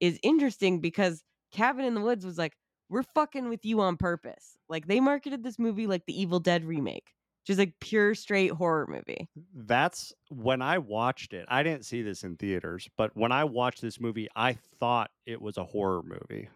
[0.00, 2.56] is interesting because cabin in the woods was like
[2.88, 6.64] we're fucking with you on purpose like they marketed this movie like the evil dead
[6.64, 7.14] remake
[7.46, 11.44] just like pure straight horror movie That's when I watched it.
[11.48, 15.40] I didn't see this in theaters, but when I watched this movie, I thought it
[15.42, 16.48] was a horror movie.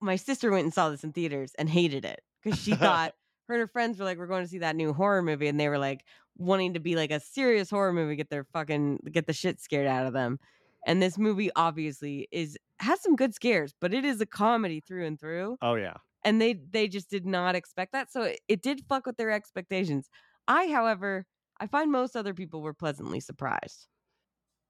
[0.00, 3.14] My sister went and saw this in theaters and hated it because she thought
[3.48, 5.58] her and her friends were like, "We're going to see that new horror movie," and
[5.58, 6.04] they were like
[6.36, 9.86] wanting to be like a serious horror movie, get their fucking get the shit scared
[9.86, 10.38] out of them.
[10.86, 15.06] And this movie obviously is has some good scares, but it is a comedy through
[15.06, 15.56] and through.
[15.62, 15.94] Oh yeah.
[16.24, 19.30] And they they just did not expect that, so it, it did fuck with their
[19.30, 20.08] expectations.
[20.46, 21.26] I, however,
[21.60, 23.86] I find most other people were pleasantly surprised.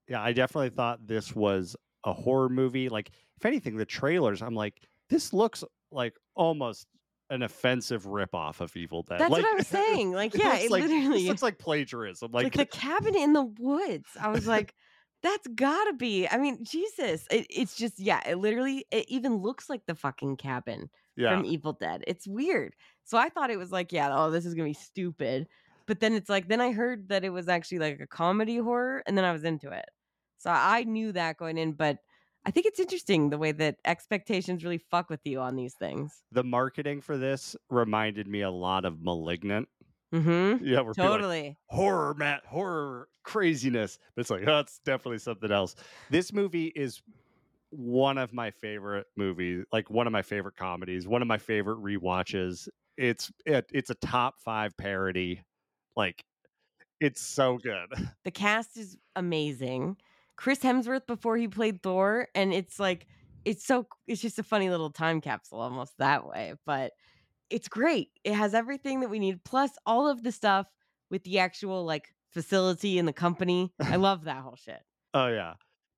[0.07, 2.89] Yeah, I definitely thought this was a horror movie.
[2.89, 6.87] Like, if anything, the trailers, I'm like, this looks like almost
[7.29, 9.19] an offensive ripoff of Evil Dead.
[9.19, 10.11] That's like, what I was saying.
[10.11, 12.31] Like, yeah, it like, literally looks like plagiarism.
[12.31, 14.09] like, Like, the cabin in the woods.
[14.19, 14.73] I was like,
[15.21, 16.27] that's gotta be.
[16.27, 17.27] I mean, Jesus.
[17.29, 21.35] It, it's just, yeah, it literally, it even looks like the fucking cabin yeah.
[21.35, 22.03] from Evil Dead.
[22.07, 22.75] It's weird.
[23.03, 25.47] So I thought it was like, yeah, oh, this is gonna be stupid.
[25.85, 29.03] But then it's like, then I heard that it was actually like a comedy horror,
[29.07, 29.85] and then I was into it.
[30.37, 31.97] So I knew that going in, but
[32.45, 36.23] I think it's interesting the way that expectations really fuck with you on these things.
[36.31, 39.67] the marketing for this reminded me a lot of Malignant.
[40.13, 40.65] Mm-hmm.
[40.65, 41.57] Yeah, we're like, Totally.
[41.67, 43.99] horror, Matt, horror craziness.
[44.15, 45.75] But it's like, oh, it's definitely something else.
[46.09, 47.01] This movie is
[47.69, 51.77] one of my favorite movies, like one of my favorite comedies, one of my favorite
[51.77, 52.67] rewatches.
[52.97, 55.43] It's it, it's a top five parody.
[55.95, 56.23] Like,
[56.99, 57.89] it's so good.
[58.23, 59.97] The cast is amazing.
[60.39, 63.07] Chris Hemsworth before he played Thor, and it's like
[63.43, 66.93] it's so it's just a funny little time capsule almost that way, but
[67.49, 68.11] it's great.
[68.23, 70.65] It has everything that we need, plus all of the stuff
[71.09, 73.73] with the actual like facility and the company.
[73.81, 74.79] I love that whole shit.
[75.13, 75.55] Oh yeah.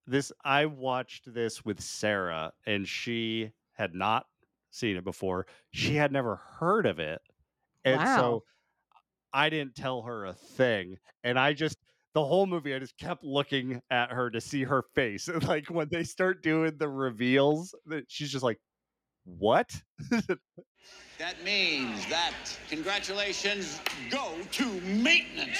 [0.08, 4.26] This I watched this with Sarah and she had not
[4.72, 5.46] seen it before.
[5.70, 7.22] She had never heard of it.
[7.86, 8.18] And Wow.
[8.18, 8.44] so
[9.34, 11.78] I didn't tell her a thing and I just
[12.14, 15.28] the whole movie I just kept looking at her to see her face.
[15.28, 18.60] And like when they start doing the reveals, that she's just like
[19.26, 19.72] what?
[21.20, 22.34] That means that
[22.70, 25.60] congratulations go to maintenance,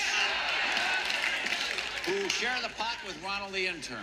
[2.06, 3.98] who share the pot with Ronald the intern.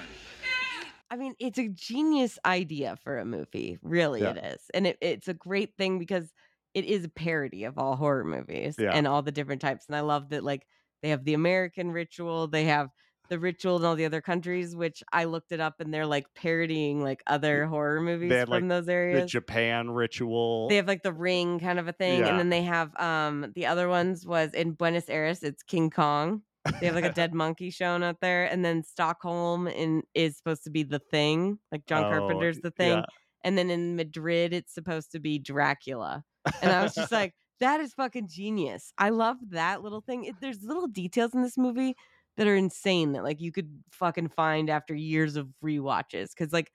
[1.10, 3.78] I mean, it's a genius idea for a movie.
[3.82, 4.30] Really, Yeah.
[4.32, 4.60] it is.
[4.74, 6.32] And it, it's a great thing because
[6.74, 8.92] it is a parody of all horror movies Yeah.
[8.92, 9.86] and all the different types.
[9.88, 10.66] And I love that, like,
[11.02, 12.88] they have the American ritual, they have
[13.28, 16.24] the ritual in all the other countries, which I looked it up and they're like
[16.34, 19.20] parodying like other horror movies had, from like, those areas.
[19.22, 19.26] The.
[19.26, 20.68] Japan ritual.
[20.68, 22.28] They have like the ring kind of a thing, Yeah.
[22.28, 25.42] and then they have um the other ones was in Buenos Aires.
[25.42, 26.42] It's King Kong.
[26.80, 30.64] They have like a dead monkey shown out there, and then Stockholm in is supposed
[30.64, 33.04] to be the thing, like John Oh, Carpenter's the thing, yeah.
[33.44, 36.24] and then in Madrid it's supposed to be Dracula.
[36.62, 38.92] And I was just like, that is fucking genius.
[38.98, 40.24] I love that little thing.
[40.24, 41.94] It, there's little details in this movie
[42.36, 46.70] that are insane that like you could fucking find after years of rewatches because like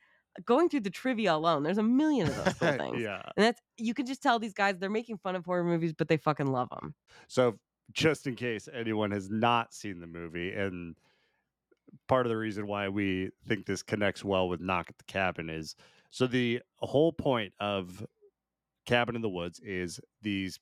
[0.45, 3.01] going through the trivia alone, there's a million of those little things.
[3.01, 3.21] yeah.
[3.37, 6.07] And that's you can just tell these guys they're making fun of horror movies, but
[6.07, 6.93] they fucking love them.
[7.27, 7.57] So,
[7.91, 10.95] just in case anyone has not seen the movie, and
[12.07, 15.49] part of the reason why we think this connects well with Knock at the Cabin
[15.49, 15.75] is
[16.11, 18.05] so the whole point of
[18.85, 20.59] Cabin in the Woods is these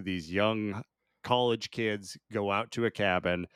[0.00, 0.82] these young
[1.22, 3.46] college kids go out to a cabin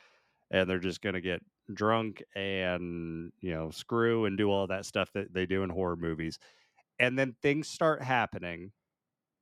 [0.51, 1.41] and they're just going to get
[1.73, 5.97] drunk and you know screw and do all that stuff that they do in horror
[5.97, 6.39] movies
[6.99, 8.71] and then things start happening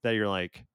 [0.04, 0.66] that you're like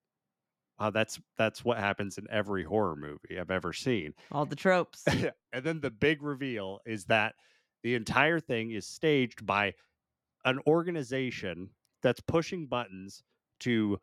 [0.79, 5.03] oh that's that's what happens in every horror movie i've ever seen All the tropes.
[5.53, 7.35] and then the big reveal is that
[7.83, 9.75] the entire thing is staged by
[10.45, 11.71] an organization
[12.03, 13.25] that's pushing buttons
[13.61, 13.99] to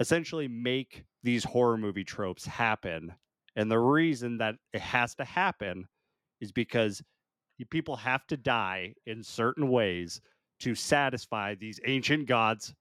[0.00, 3.14] essentially make these horror movie tropes happen.
[3.56, 5.86] And the reason that it has to happen
[6.40, 7.02] is because
[7.70, 10.20] people have to die in certain ways
[10.60, 12.74] to satisfy these ancient gods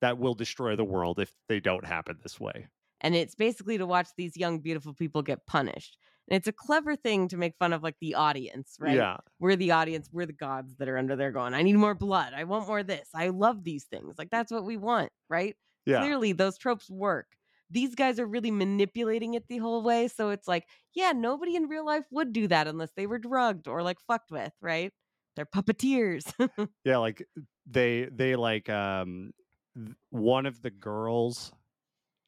[0.00, 2.66] that will destroy the world if they don't happen this way.
[3.02, 5.96] and it's basically to watch these young beautiful people get punished.
[6.28, 8.94] And it's a clever thing to make fun of like the audience, right?
[8.96, 9.16] Yeah.
[9.38, 12.32] We're the audience, we're the gods that are under there going, I need more blood.
[12.34, 13.08] I want more of this.
[13.14, 14.16] I love these things.
[14.18, 15.56] Like that's what we want, right?
[15.86, 16.00] Yeah.
[16.00, 17.26] Clearly those tropes work.
[17.70, 20.08] These guys are really manipulating it the whole way.
[20.08, 23.68] So it's like, yeah, nobody in real life would do that unless they were drugged
[23.68, 24.92] or like fucked with, right?
[25.36, 26.32] They're puppeteers.
[26.84, 27.22] yeah like
[27.66, 29.32] they they like um
[30.10, 31.52] one of the girls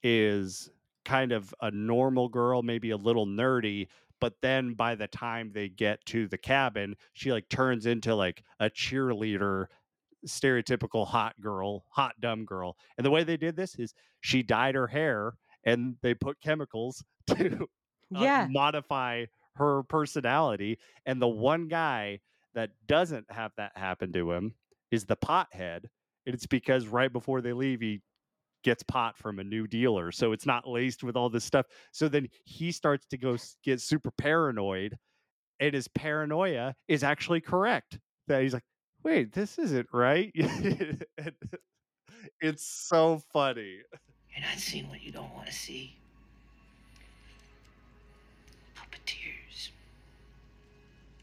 [0.03, 0.71] is
[1.05, 3.89] kind of a normal girl maybe a little nerdy
[4.21, 8.45] but then by the time they get to the cabin she like turns into like
[8.61, 9.67] a cheerleader
[10.27, 14.75] stereotypical hot girl hot dumb girl and the way they did this is she dyed
[14.75, 17.69] her hair and they put chemicals to
[18.15, 18.47] uh, yeah.
[18.51, 19.25] modify
[19.57, 20.79] her personality.
[21.07, 22.21] And the one guy
[22.55, 24.55] that doesn't have that happen to him
[24.91, 25.85] is the pothead.
[26.27, 28.01] And it's because right before they leave, he
[28.63, 30.13] gets pot from a new dealer.
[30.13, 31.67] So it's not laced with all this stuff.
[31.93, 34.97] So then he starts to go get super paranoid.
[35.61, 37.99] And his paranoia is actually correct.
[38.29, 38.65] That he's like,
[39.05, 40.33] wait, this isn't right.
[42.41, 43.79] It's so funny.
[44.35, 45.97] You're not seeing what you don't want to see.
[48.77, 49.71] Puppeteers.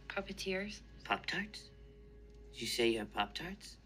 [0.07, 0.79] Puppeteers?
[1.03, 1.69] Pop Tarts?
[2.53, 3.77] Did you say you have Pop Tarts?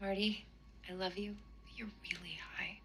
[0.00, 0.44] Marty,
[0.88, 1.36] I love you.
[1.64, 2.78] but You're really high.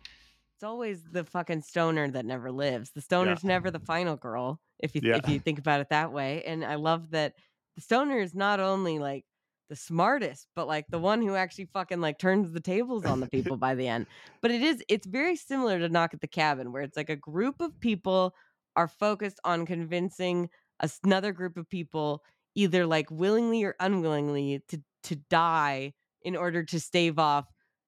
[0.56, 2.92] It's always the fucking stoner that never lives.
[2.92, 5.18] The stoner's never the final girl, if you Yeah.
[5.18, 6.44] if you think about it that way.
[6.46, 7.34] And I love that
[7.76, 9.26] the stoner is not only like
[9.72, 13.28] the smartest, but like the one who actually fucking like turns the tables on the
[13.28, 14.06] people by the end.
[14.42, 17.16] But it is it's very similar to Knock at the Cabin, where it's like a
[17.16, 18.36] group of people
[18.76, 20.50] are focused on convincing
[21.06, 22.22] another group of people
[22.54, 27.46] either like willingly or unwillingly to to die in order to stave off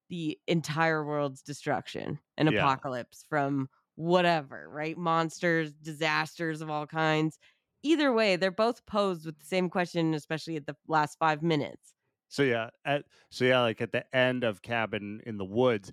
[0.10, 2.50] the entire world's destruction and Yeah.
[2.50, 4.98] apocalypse from whatever, right?
[4.98, 7.38] Monsters, disasters of all kinds.
[7.84, 11.94] Either way, they're both posed with the same question, especially at the last five minutes.
[12.30, 15.92] So yeah, at so yeah, like at the end of Cabin in the Woods,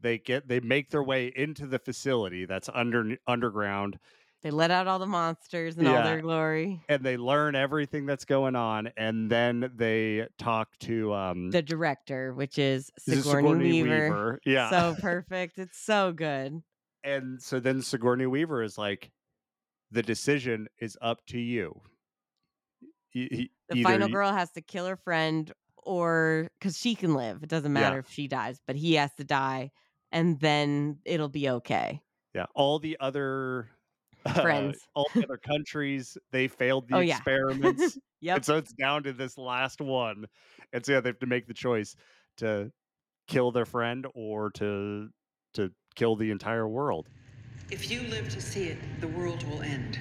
[0.00, 3.98] they get they make their way into the facility that's under underground,
[4.42, 6.80] They let out all the monsters in all their glory.
[6.88, 12.32] and they learn everything that's going on, and then they talk to um The director,
[12.32, 14.40] which is it Sigourney, Weaver.
[14.46, 15.58] Yeah, So perfect.
[15.58, 16.62] It's so good.
[17.04, 19.10] and so then Sigourney Weaver is like,
[19.92, 21.82] the decision is up to you.
[23.14, 27.42] Y- The final girl has to kill her friend or because she can live.
[27.42, 27.94] It doesn't Yeah.
[27.94, 29.72] matter if she dies, but he has to die
[30.10, 32.02] and then it'll be okay.
[32.34, 33.70] Yeah, all the other
[34.24, 34.88] uh, Friends.
[34.94, 37.22] all the other countries, they failed the Oh, yeah.
[37.22, 37.98] experiments.
[38.20, 38.42] Yep.
[38.42, 40.26] And so it's down to this last one.
[40.72, 41.94] And so yeah, they have to make the choice
[42.38, 42.72] to
[43.28, 45.10] kill their friend or to
[45.54, 47.10] to kill the entire world.
[47.72, 49.98] If you live to see it, the world will end.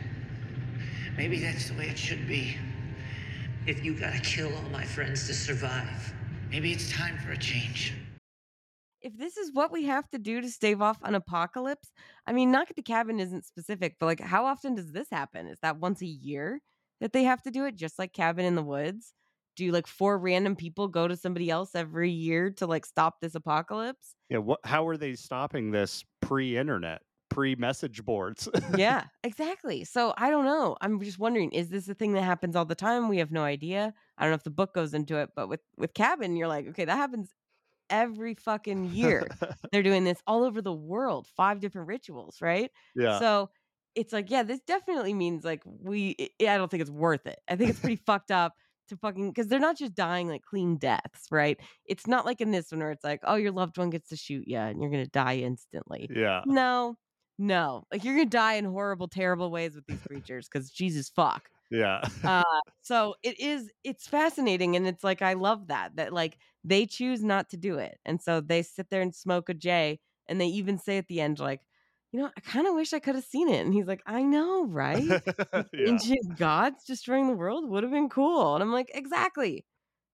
[1.15, 2.57] Maybe that's the way it should be.
[3.65, 6.13] if you gotta kill all my friends to survive?
[6.49, 7.93] Maybe it's time for a change.
[9.01, 11.91] if this is what we have to do to stave off an apocalypse,
[12.27, 15.47] I mean, knock at the cabin isn't specific, but like, how often does this happen?
[15.47, 16.59] Is that once a year
[16.99, 19.13] that they have to do it, just like Cabin in the Woods?
[19.55, 23.33] Do like four random people go to somebody else every year to like stop this
[23.35, 24.13] apocalypse?
[24.29, 24.59] Yeah, what?
[24.65, 27.01] How are they stopping this pre-internet,
[27.31, 28.47] pre-message boards?
[28.77, 29.83] yeah, exactly.
[29.83, 30.77] So I don't know.
[30.81, 33.09] I'm just wondering, is this a thing that happens all the time?
[33.09, 33.93] We have no idea.
[34.17, 36.67] I don't know if the book goes into it, but with with Cabin, you're like,
[36.67, 37.33] okay, that happens
[37.89, 39.27] every fucking year.
[39.71, 42.71] They're doing this all over the world, five different rituals, right?
[42.95, 43.49] yeah, So
[43.95, 46.15] it's like, yeah, this definitely means like we.
[46.41, 47.39] i I don't think it's worth it.
[47.49, 48.53] I think it's pretty fucked up
[48.89, 51.59] to fucking because they're not just dying like clean deaths, right?
[51.85, 54.15] It's not like in this one where it's like, oh, your loved one gets to
[54.17, 56.09] shoot you and you're gonna die instantly.
[56.15, 56.97] yeah, No,
[57.41, 61.49] no, like you're gonna die in horrible, terrible ways with these creatures because Jesus fuck.
[61.71, 62.43] yeah, Uh,
[62.81, 63.71] so it is.
[63.83, 67.77] It's fascinating, and it's like I love that that like they choose not to do
[67.79, 71.07] it, and so they sit there and smoke a J, and they even say at
[71.07, 71.61] the end like,
[72.11, 74.21] you know, I kind of wish I could have seen it, and he's like, I
[74.21, 75.01] know, right?
[75.55, 75.63] yeah.
[75.87, 79.65] Ancient gods destroying the world would have been cool, and I'm like, exactly.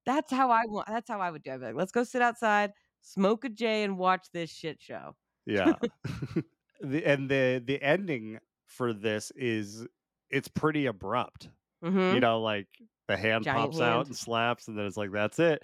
[0.06, 0.88] That's how I want.
[0.88, 1.52] That's how I would do.
[1.52, 1.56] it.
[1.56, 2.72] I'd be like, let's go sit outside,
[3.02, 5.18] smoke a J, and watch this shit show.
[5.46, 5.74] Yeah.
[6.82, 9.88] the, and the the ending for this is
[10.30, 11.50] it's pretty abrupt.
[11.82, 12.68] hmm You know, like
[13.08, 15.64] the hand Giant pops out and slaps, and then it's like that's it.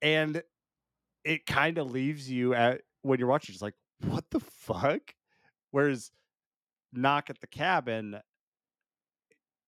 [0.00, 0.42] And
[1.24, 5.14] it kind of leaves you at when you're watching, just like, what the fuck?
[5.70, 6.12] Whereas
[6.92, 8.20] knock at the cabin,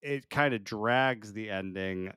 [0.03, 2.12] it kind of drags the ending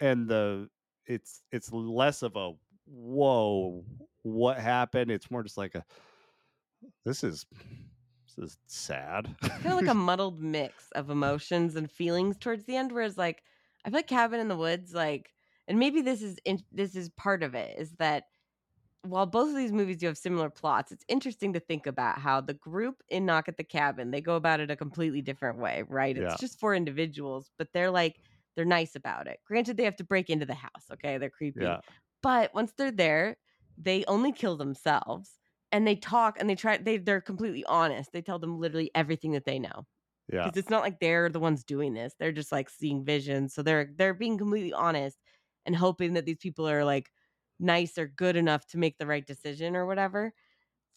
[0.00, 0.70] and the
[1.06, 2.52] it's it's less of a
[2.86, 3.84] whoa
[4.22, 5.84] what happened it's more just like a
[7.04, 7.46] this is
[8.26, 9.36] this is sad.
[9.62, 13.42] Kind of like a muddled mix of emotions and feelings towards the end whereas like
[13.84, 15.34] i feel like cabin in the woods like
[15.66, 18.24] and maybe this is in, this is part of it is that
[19.02, 22.40] while both of these movies do have similar plots it's interesting to think about how
[22.40, 25.82] the group in knock at the cabin they go about it a completely different way
[25.88, 26.16] right?
[26.18, 26.36] It's Yeah.
[26.36, 28.20] just for individuals but they're like
[28.56, 29.40] they're nice about it.
[29.46, 31.18] Granted they have to break into the house okay?
[31.18, 31.78] They're creepy.
[31.78, 31.80] Yeah.
[32.22, 33.38] But once they're there,
[33.76, 35.37] they only kill themselves
[35.72, 38.12] and they talk and they try they they're completely honest.
[38.12, 39.86] They tell them literally everything that they know.
[40.32, 42.14] yeah Because it's not like they're the ones doing this.
[42.18, 43.54] They're just like seeing visions.
[43.54, 45.18] So they're they're being completely honest
[45.66, 47.10] and hoping that these people are like
[47.60, 50.34] nice or good enough to make the right decision or whatever.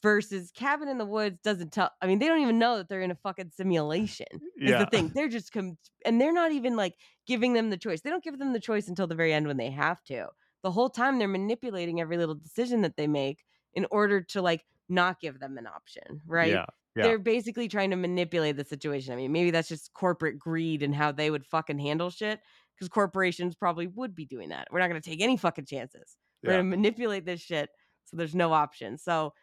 [0.04, 3.02] Versus Cabin in the Woods doesn't tell I mean, they don't even know that they're
[3.04, 5.12] in a fucking simulation is yeah the thing.
[5.14, 6.96] They're just com- and they're not even like
[7.28, 8.02] giving them the choice.
[8.02, 10.30] They don't give them the choice until the very end when they have to.
[10.64, 13.44] The whole time they're manipulating every little decision that they make
[13.74, 16.52] in order to like not give them an option, right?
[16.52, 16.66] yeah
[16.96, 19.14] yeah They're basically trying to manipulate the situation.
[19.14, 22.40] I mean, maybe that's just corporate greed and how they would fucking handle shit
[22.76, 24.68] because corporations probably would be doing that.
[24.72, 26.18] We're not going to take any fucking chances.
[26.44, 27.70] We're going to manipulate this shit
[28.06, 28.98] so there's no option.
[28.98, 29.34] So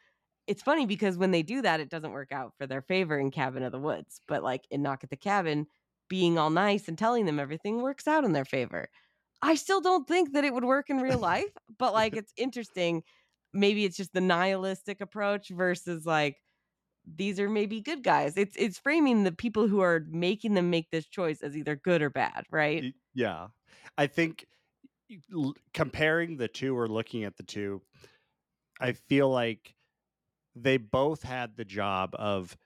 [0.46, 3.30] it's funny because when they do that, it doesn't work out for their favor in
[3.30, 4.20] Cabin of the Woods.
[4.28, 5.66] But like in Knock at the Cabin,
[6.08, 8.88] being all nice and telling them everything works out in their favor.
[9.40, 13.02] I still don't think that it would work in real life, but like it's interesting.
[13.52, 16.36] Maybe it's just the nihilistic approach versus like
[17.06, 18.36] these are maybe good guys.
[18.36, 22.02] It's it's framing the people who are making them make this choice as either good
[22.02, 22.86] or bad, right?
[23.14, 23.48] Yeah
[23.98, 24.46] i think
[25.74, 27.82] comparing the two or looking at the two
[28.80, 29.74] i feel like
[30.54, 32.56] they both had the job of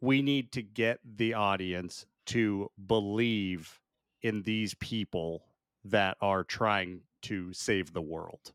[0.00, 3.80] we need to get the audience to believe
[4.22, 5.44] in these people
[5.84, 8.52] that are trying to save the world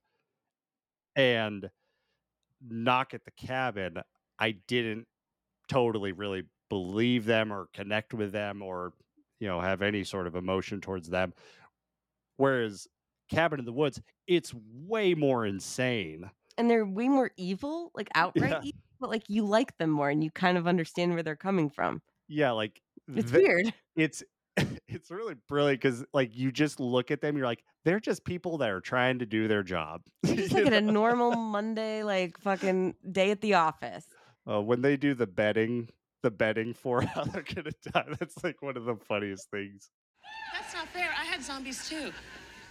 [1.16, 1.70] and
[2.62, 3.97] knock at the cabin
[4.39, 5.07] i didn't
[5.70, 8.93] totally really believe them or connect with them or
[9.39, 11.34] you know have any sort of emotion towards them
[12.38, 12.88] whereas
[13.30, 18.51] cabin in the woods it's way more insane And they're way more evil, like outright
[18.51, 18.62] Yeah.
[18.62, 21.70] evil, but like you like them more and you kind of understand where they're coming
[21.70, 22.01] from.
[22.28, 22.82] yeah like
[23.16, 23.74] It's weird.
[23.95, 24.24] it's
[24.92, 28.58] it's really brilliant because like you just look at them you're like they're just people
[28.60, 32.96] that are trying to do their job Just like at a normal Monday, like fucking
[33.12, 34.06] day at the office.
[34.50, 35.89] uh, when they do the betting
[36.24, 39.89] the betting for how they're gonna die that's like one of the funniest things
[40.54, 41.10] That's not fair.
[41.20, 42.12] I had zombies too.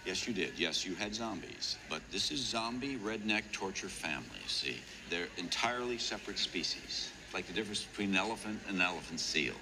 [0.05, 0.53] Yes, you did.
[0.57, 1.77] Yes, you had zombies.
[1.87, 4.77] But this is zombie redneck torture family, see?
[5.11, 7.11] They're entirely separate species.
[7.35, 9.53] Like the difference between an elephant and an elephant seal.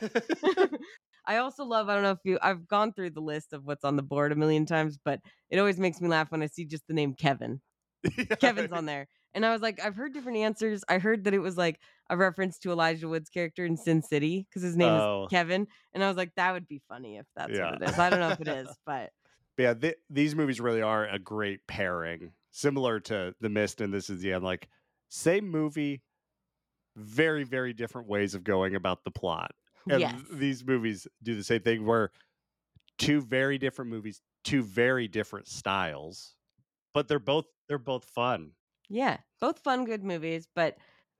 [1.26, 3.84] I also love, I don't know if you, I've gone through the list of what's
[3.84, 5.20] on the board a million times, but
[5.50, 7.60] it always makes me laugh when I see just the name Kevin.
[8.40, 9.08] Kevin's on there.
[9.34, 10.82] And I was like, I've heard different answers.
[10.88, 14.46] I heard that it was like a reference to Elijah Wood's character in Sin City
[14.48, 15.24] because his name Oh.
[15.24, 15.66] is Kevin.
[15.92, 17.72] And I was like, that would be funny if that's Yeah.
[17.72, 17.98] what it is.
[17.98, 19.10] I don't know if it is, but
[19.56, 23.92] But yeah, th- these movies really are a great pairing, similar to The Mist and
[23.92, 24.44] This Is the End.
[24.44, 24.68] Like,
[25.08, 26.02] same movie,
[26.96, 29.52] very, very different ways of going about the plot.
[29.88, 30.22] And yes.
[30.32, 32.10] these movies do the same thing where
[32.98, 36.36] two very different movies, two very different styles,
[36.94, 38.54] but they're both they're both fun.
[38.88, 40.76] Yeah, both fun, good movies, but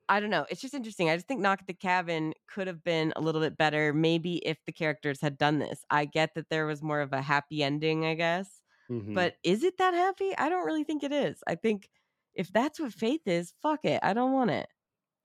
[0.08, 0.46] I don't know.
[0.50, 1.10] It's just interesting.
[1.10, 4.36] I just think Knock at the Cabin could have been a little bit better, maybe
[4.46, 5.84] if the characters had done this.
[5.90, 9.16] I get that there was more of a happy ending, I guess, Mhm.
[9.16, 10.36] but is it that happy?
[10.38, 11.42] I don't really think it is.
[11.48, 11.90] I think
[12.34, 14.00] if that's what faith is, fuck it.
[14.04, 14.68] I don't want it.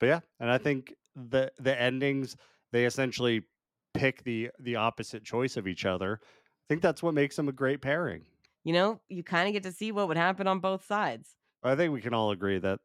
[0.00, 2.36] But yeah, and I think the the endings
[2.72, 3.42] they essentially
[3.94, 6.20] pick the the opposite choice of each other.
[6.22, 8.22] I think that's what makes them a great pairing.
[8.64, 11.34] You know, you kind of get to see what would happen on both sides.
[11.62, 12.80] I think we can all agree that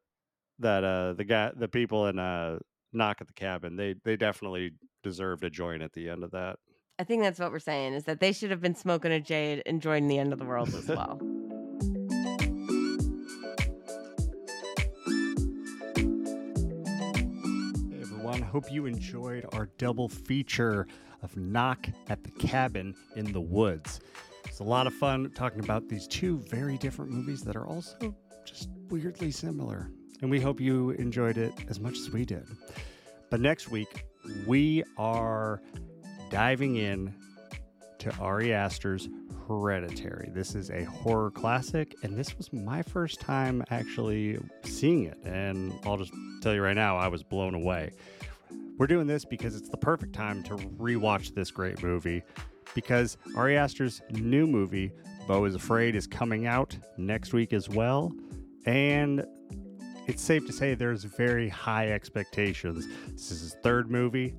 [0.58, 2.58] that uh the guy the people in uh
[2.92, 4.72] knock at the cabin they they definitely
[5.02, 6.58] deserved a join at the end of that.
[6.98, 9.62] I think that's what we're saying is that they should have been smoking a jade
[9.66, 11.20] and joining the end of the world as well.
[18.48, 20.86] Hope you enjoyed our double feature
[21.22, 24.00] of Knock at the Cabin in the Woods.
[24.46, 28.14] It's a lot of fun talking about these two very different movies that are also
[28.44, 29.90] just weirdly similar.
[30.22, 32.44] And we hope you enjoyed it as much as we did.
[33.30, 34.06] But next week,
[34.46, 35.60] we are
[36.30, 37.14] diving in
[37.98, 39.08] to Ari Aster's
[39.46, 40.30] Hereditary.
[40.32, 45.18] This is a horror classic, and this was my first time actually seeing it.
[45.24, 47.92] And I'll just tell you right now, I was blown away.
[48.78, 52.22] We're doing this because it's the perfect time to rewatch this great movie.
[52.74, 54.92] Because Ari Aster's new movie,
[55.26, 58.12] Beau is Afraid, is coming out next week as well.
[58.66, 59.26] And
[60.06, 62.86] it's safe to say there's very high expectations.
[63.08, 64.36] This is his third movie.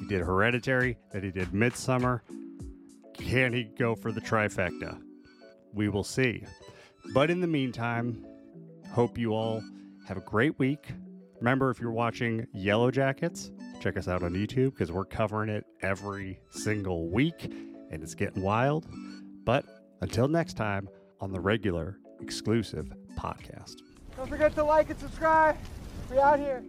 [0.00, 2.20] He did Hereditary, then he did Midsommar.
[3.14, 5.00] Can he go for the trifecta?
[5.72, 6.44] We will see.
[7.14, 8.22] But in the meantime,
[8.92, 9.62] hope you all
[10.06, 10.88] have a great week.
[11.38, 15.64] Remember, if you're watching Yellow Jackets, check us out on YouTube because we're covering it
[15.82, 17.52] every single week
[17.90, 18.86] and it's getting wild.
[19.44, 19.64] But
[20.00, 20.88] until next time
[21.20, 23.76] on the regular exclusive podcast.
[24.16, 25.56] Don't forget to like and subscribe.
[26.10, 26.62] We out here.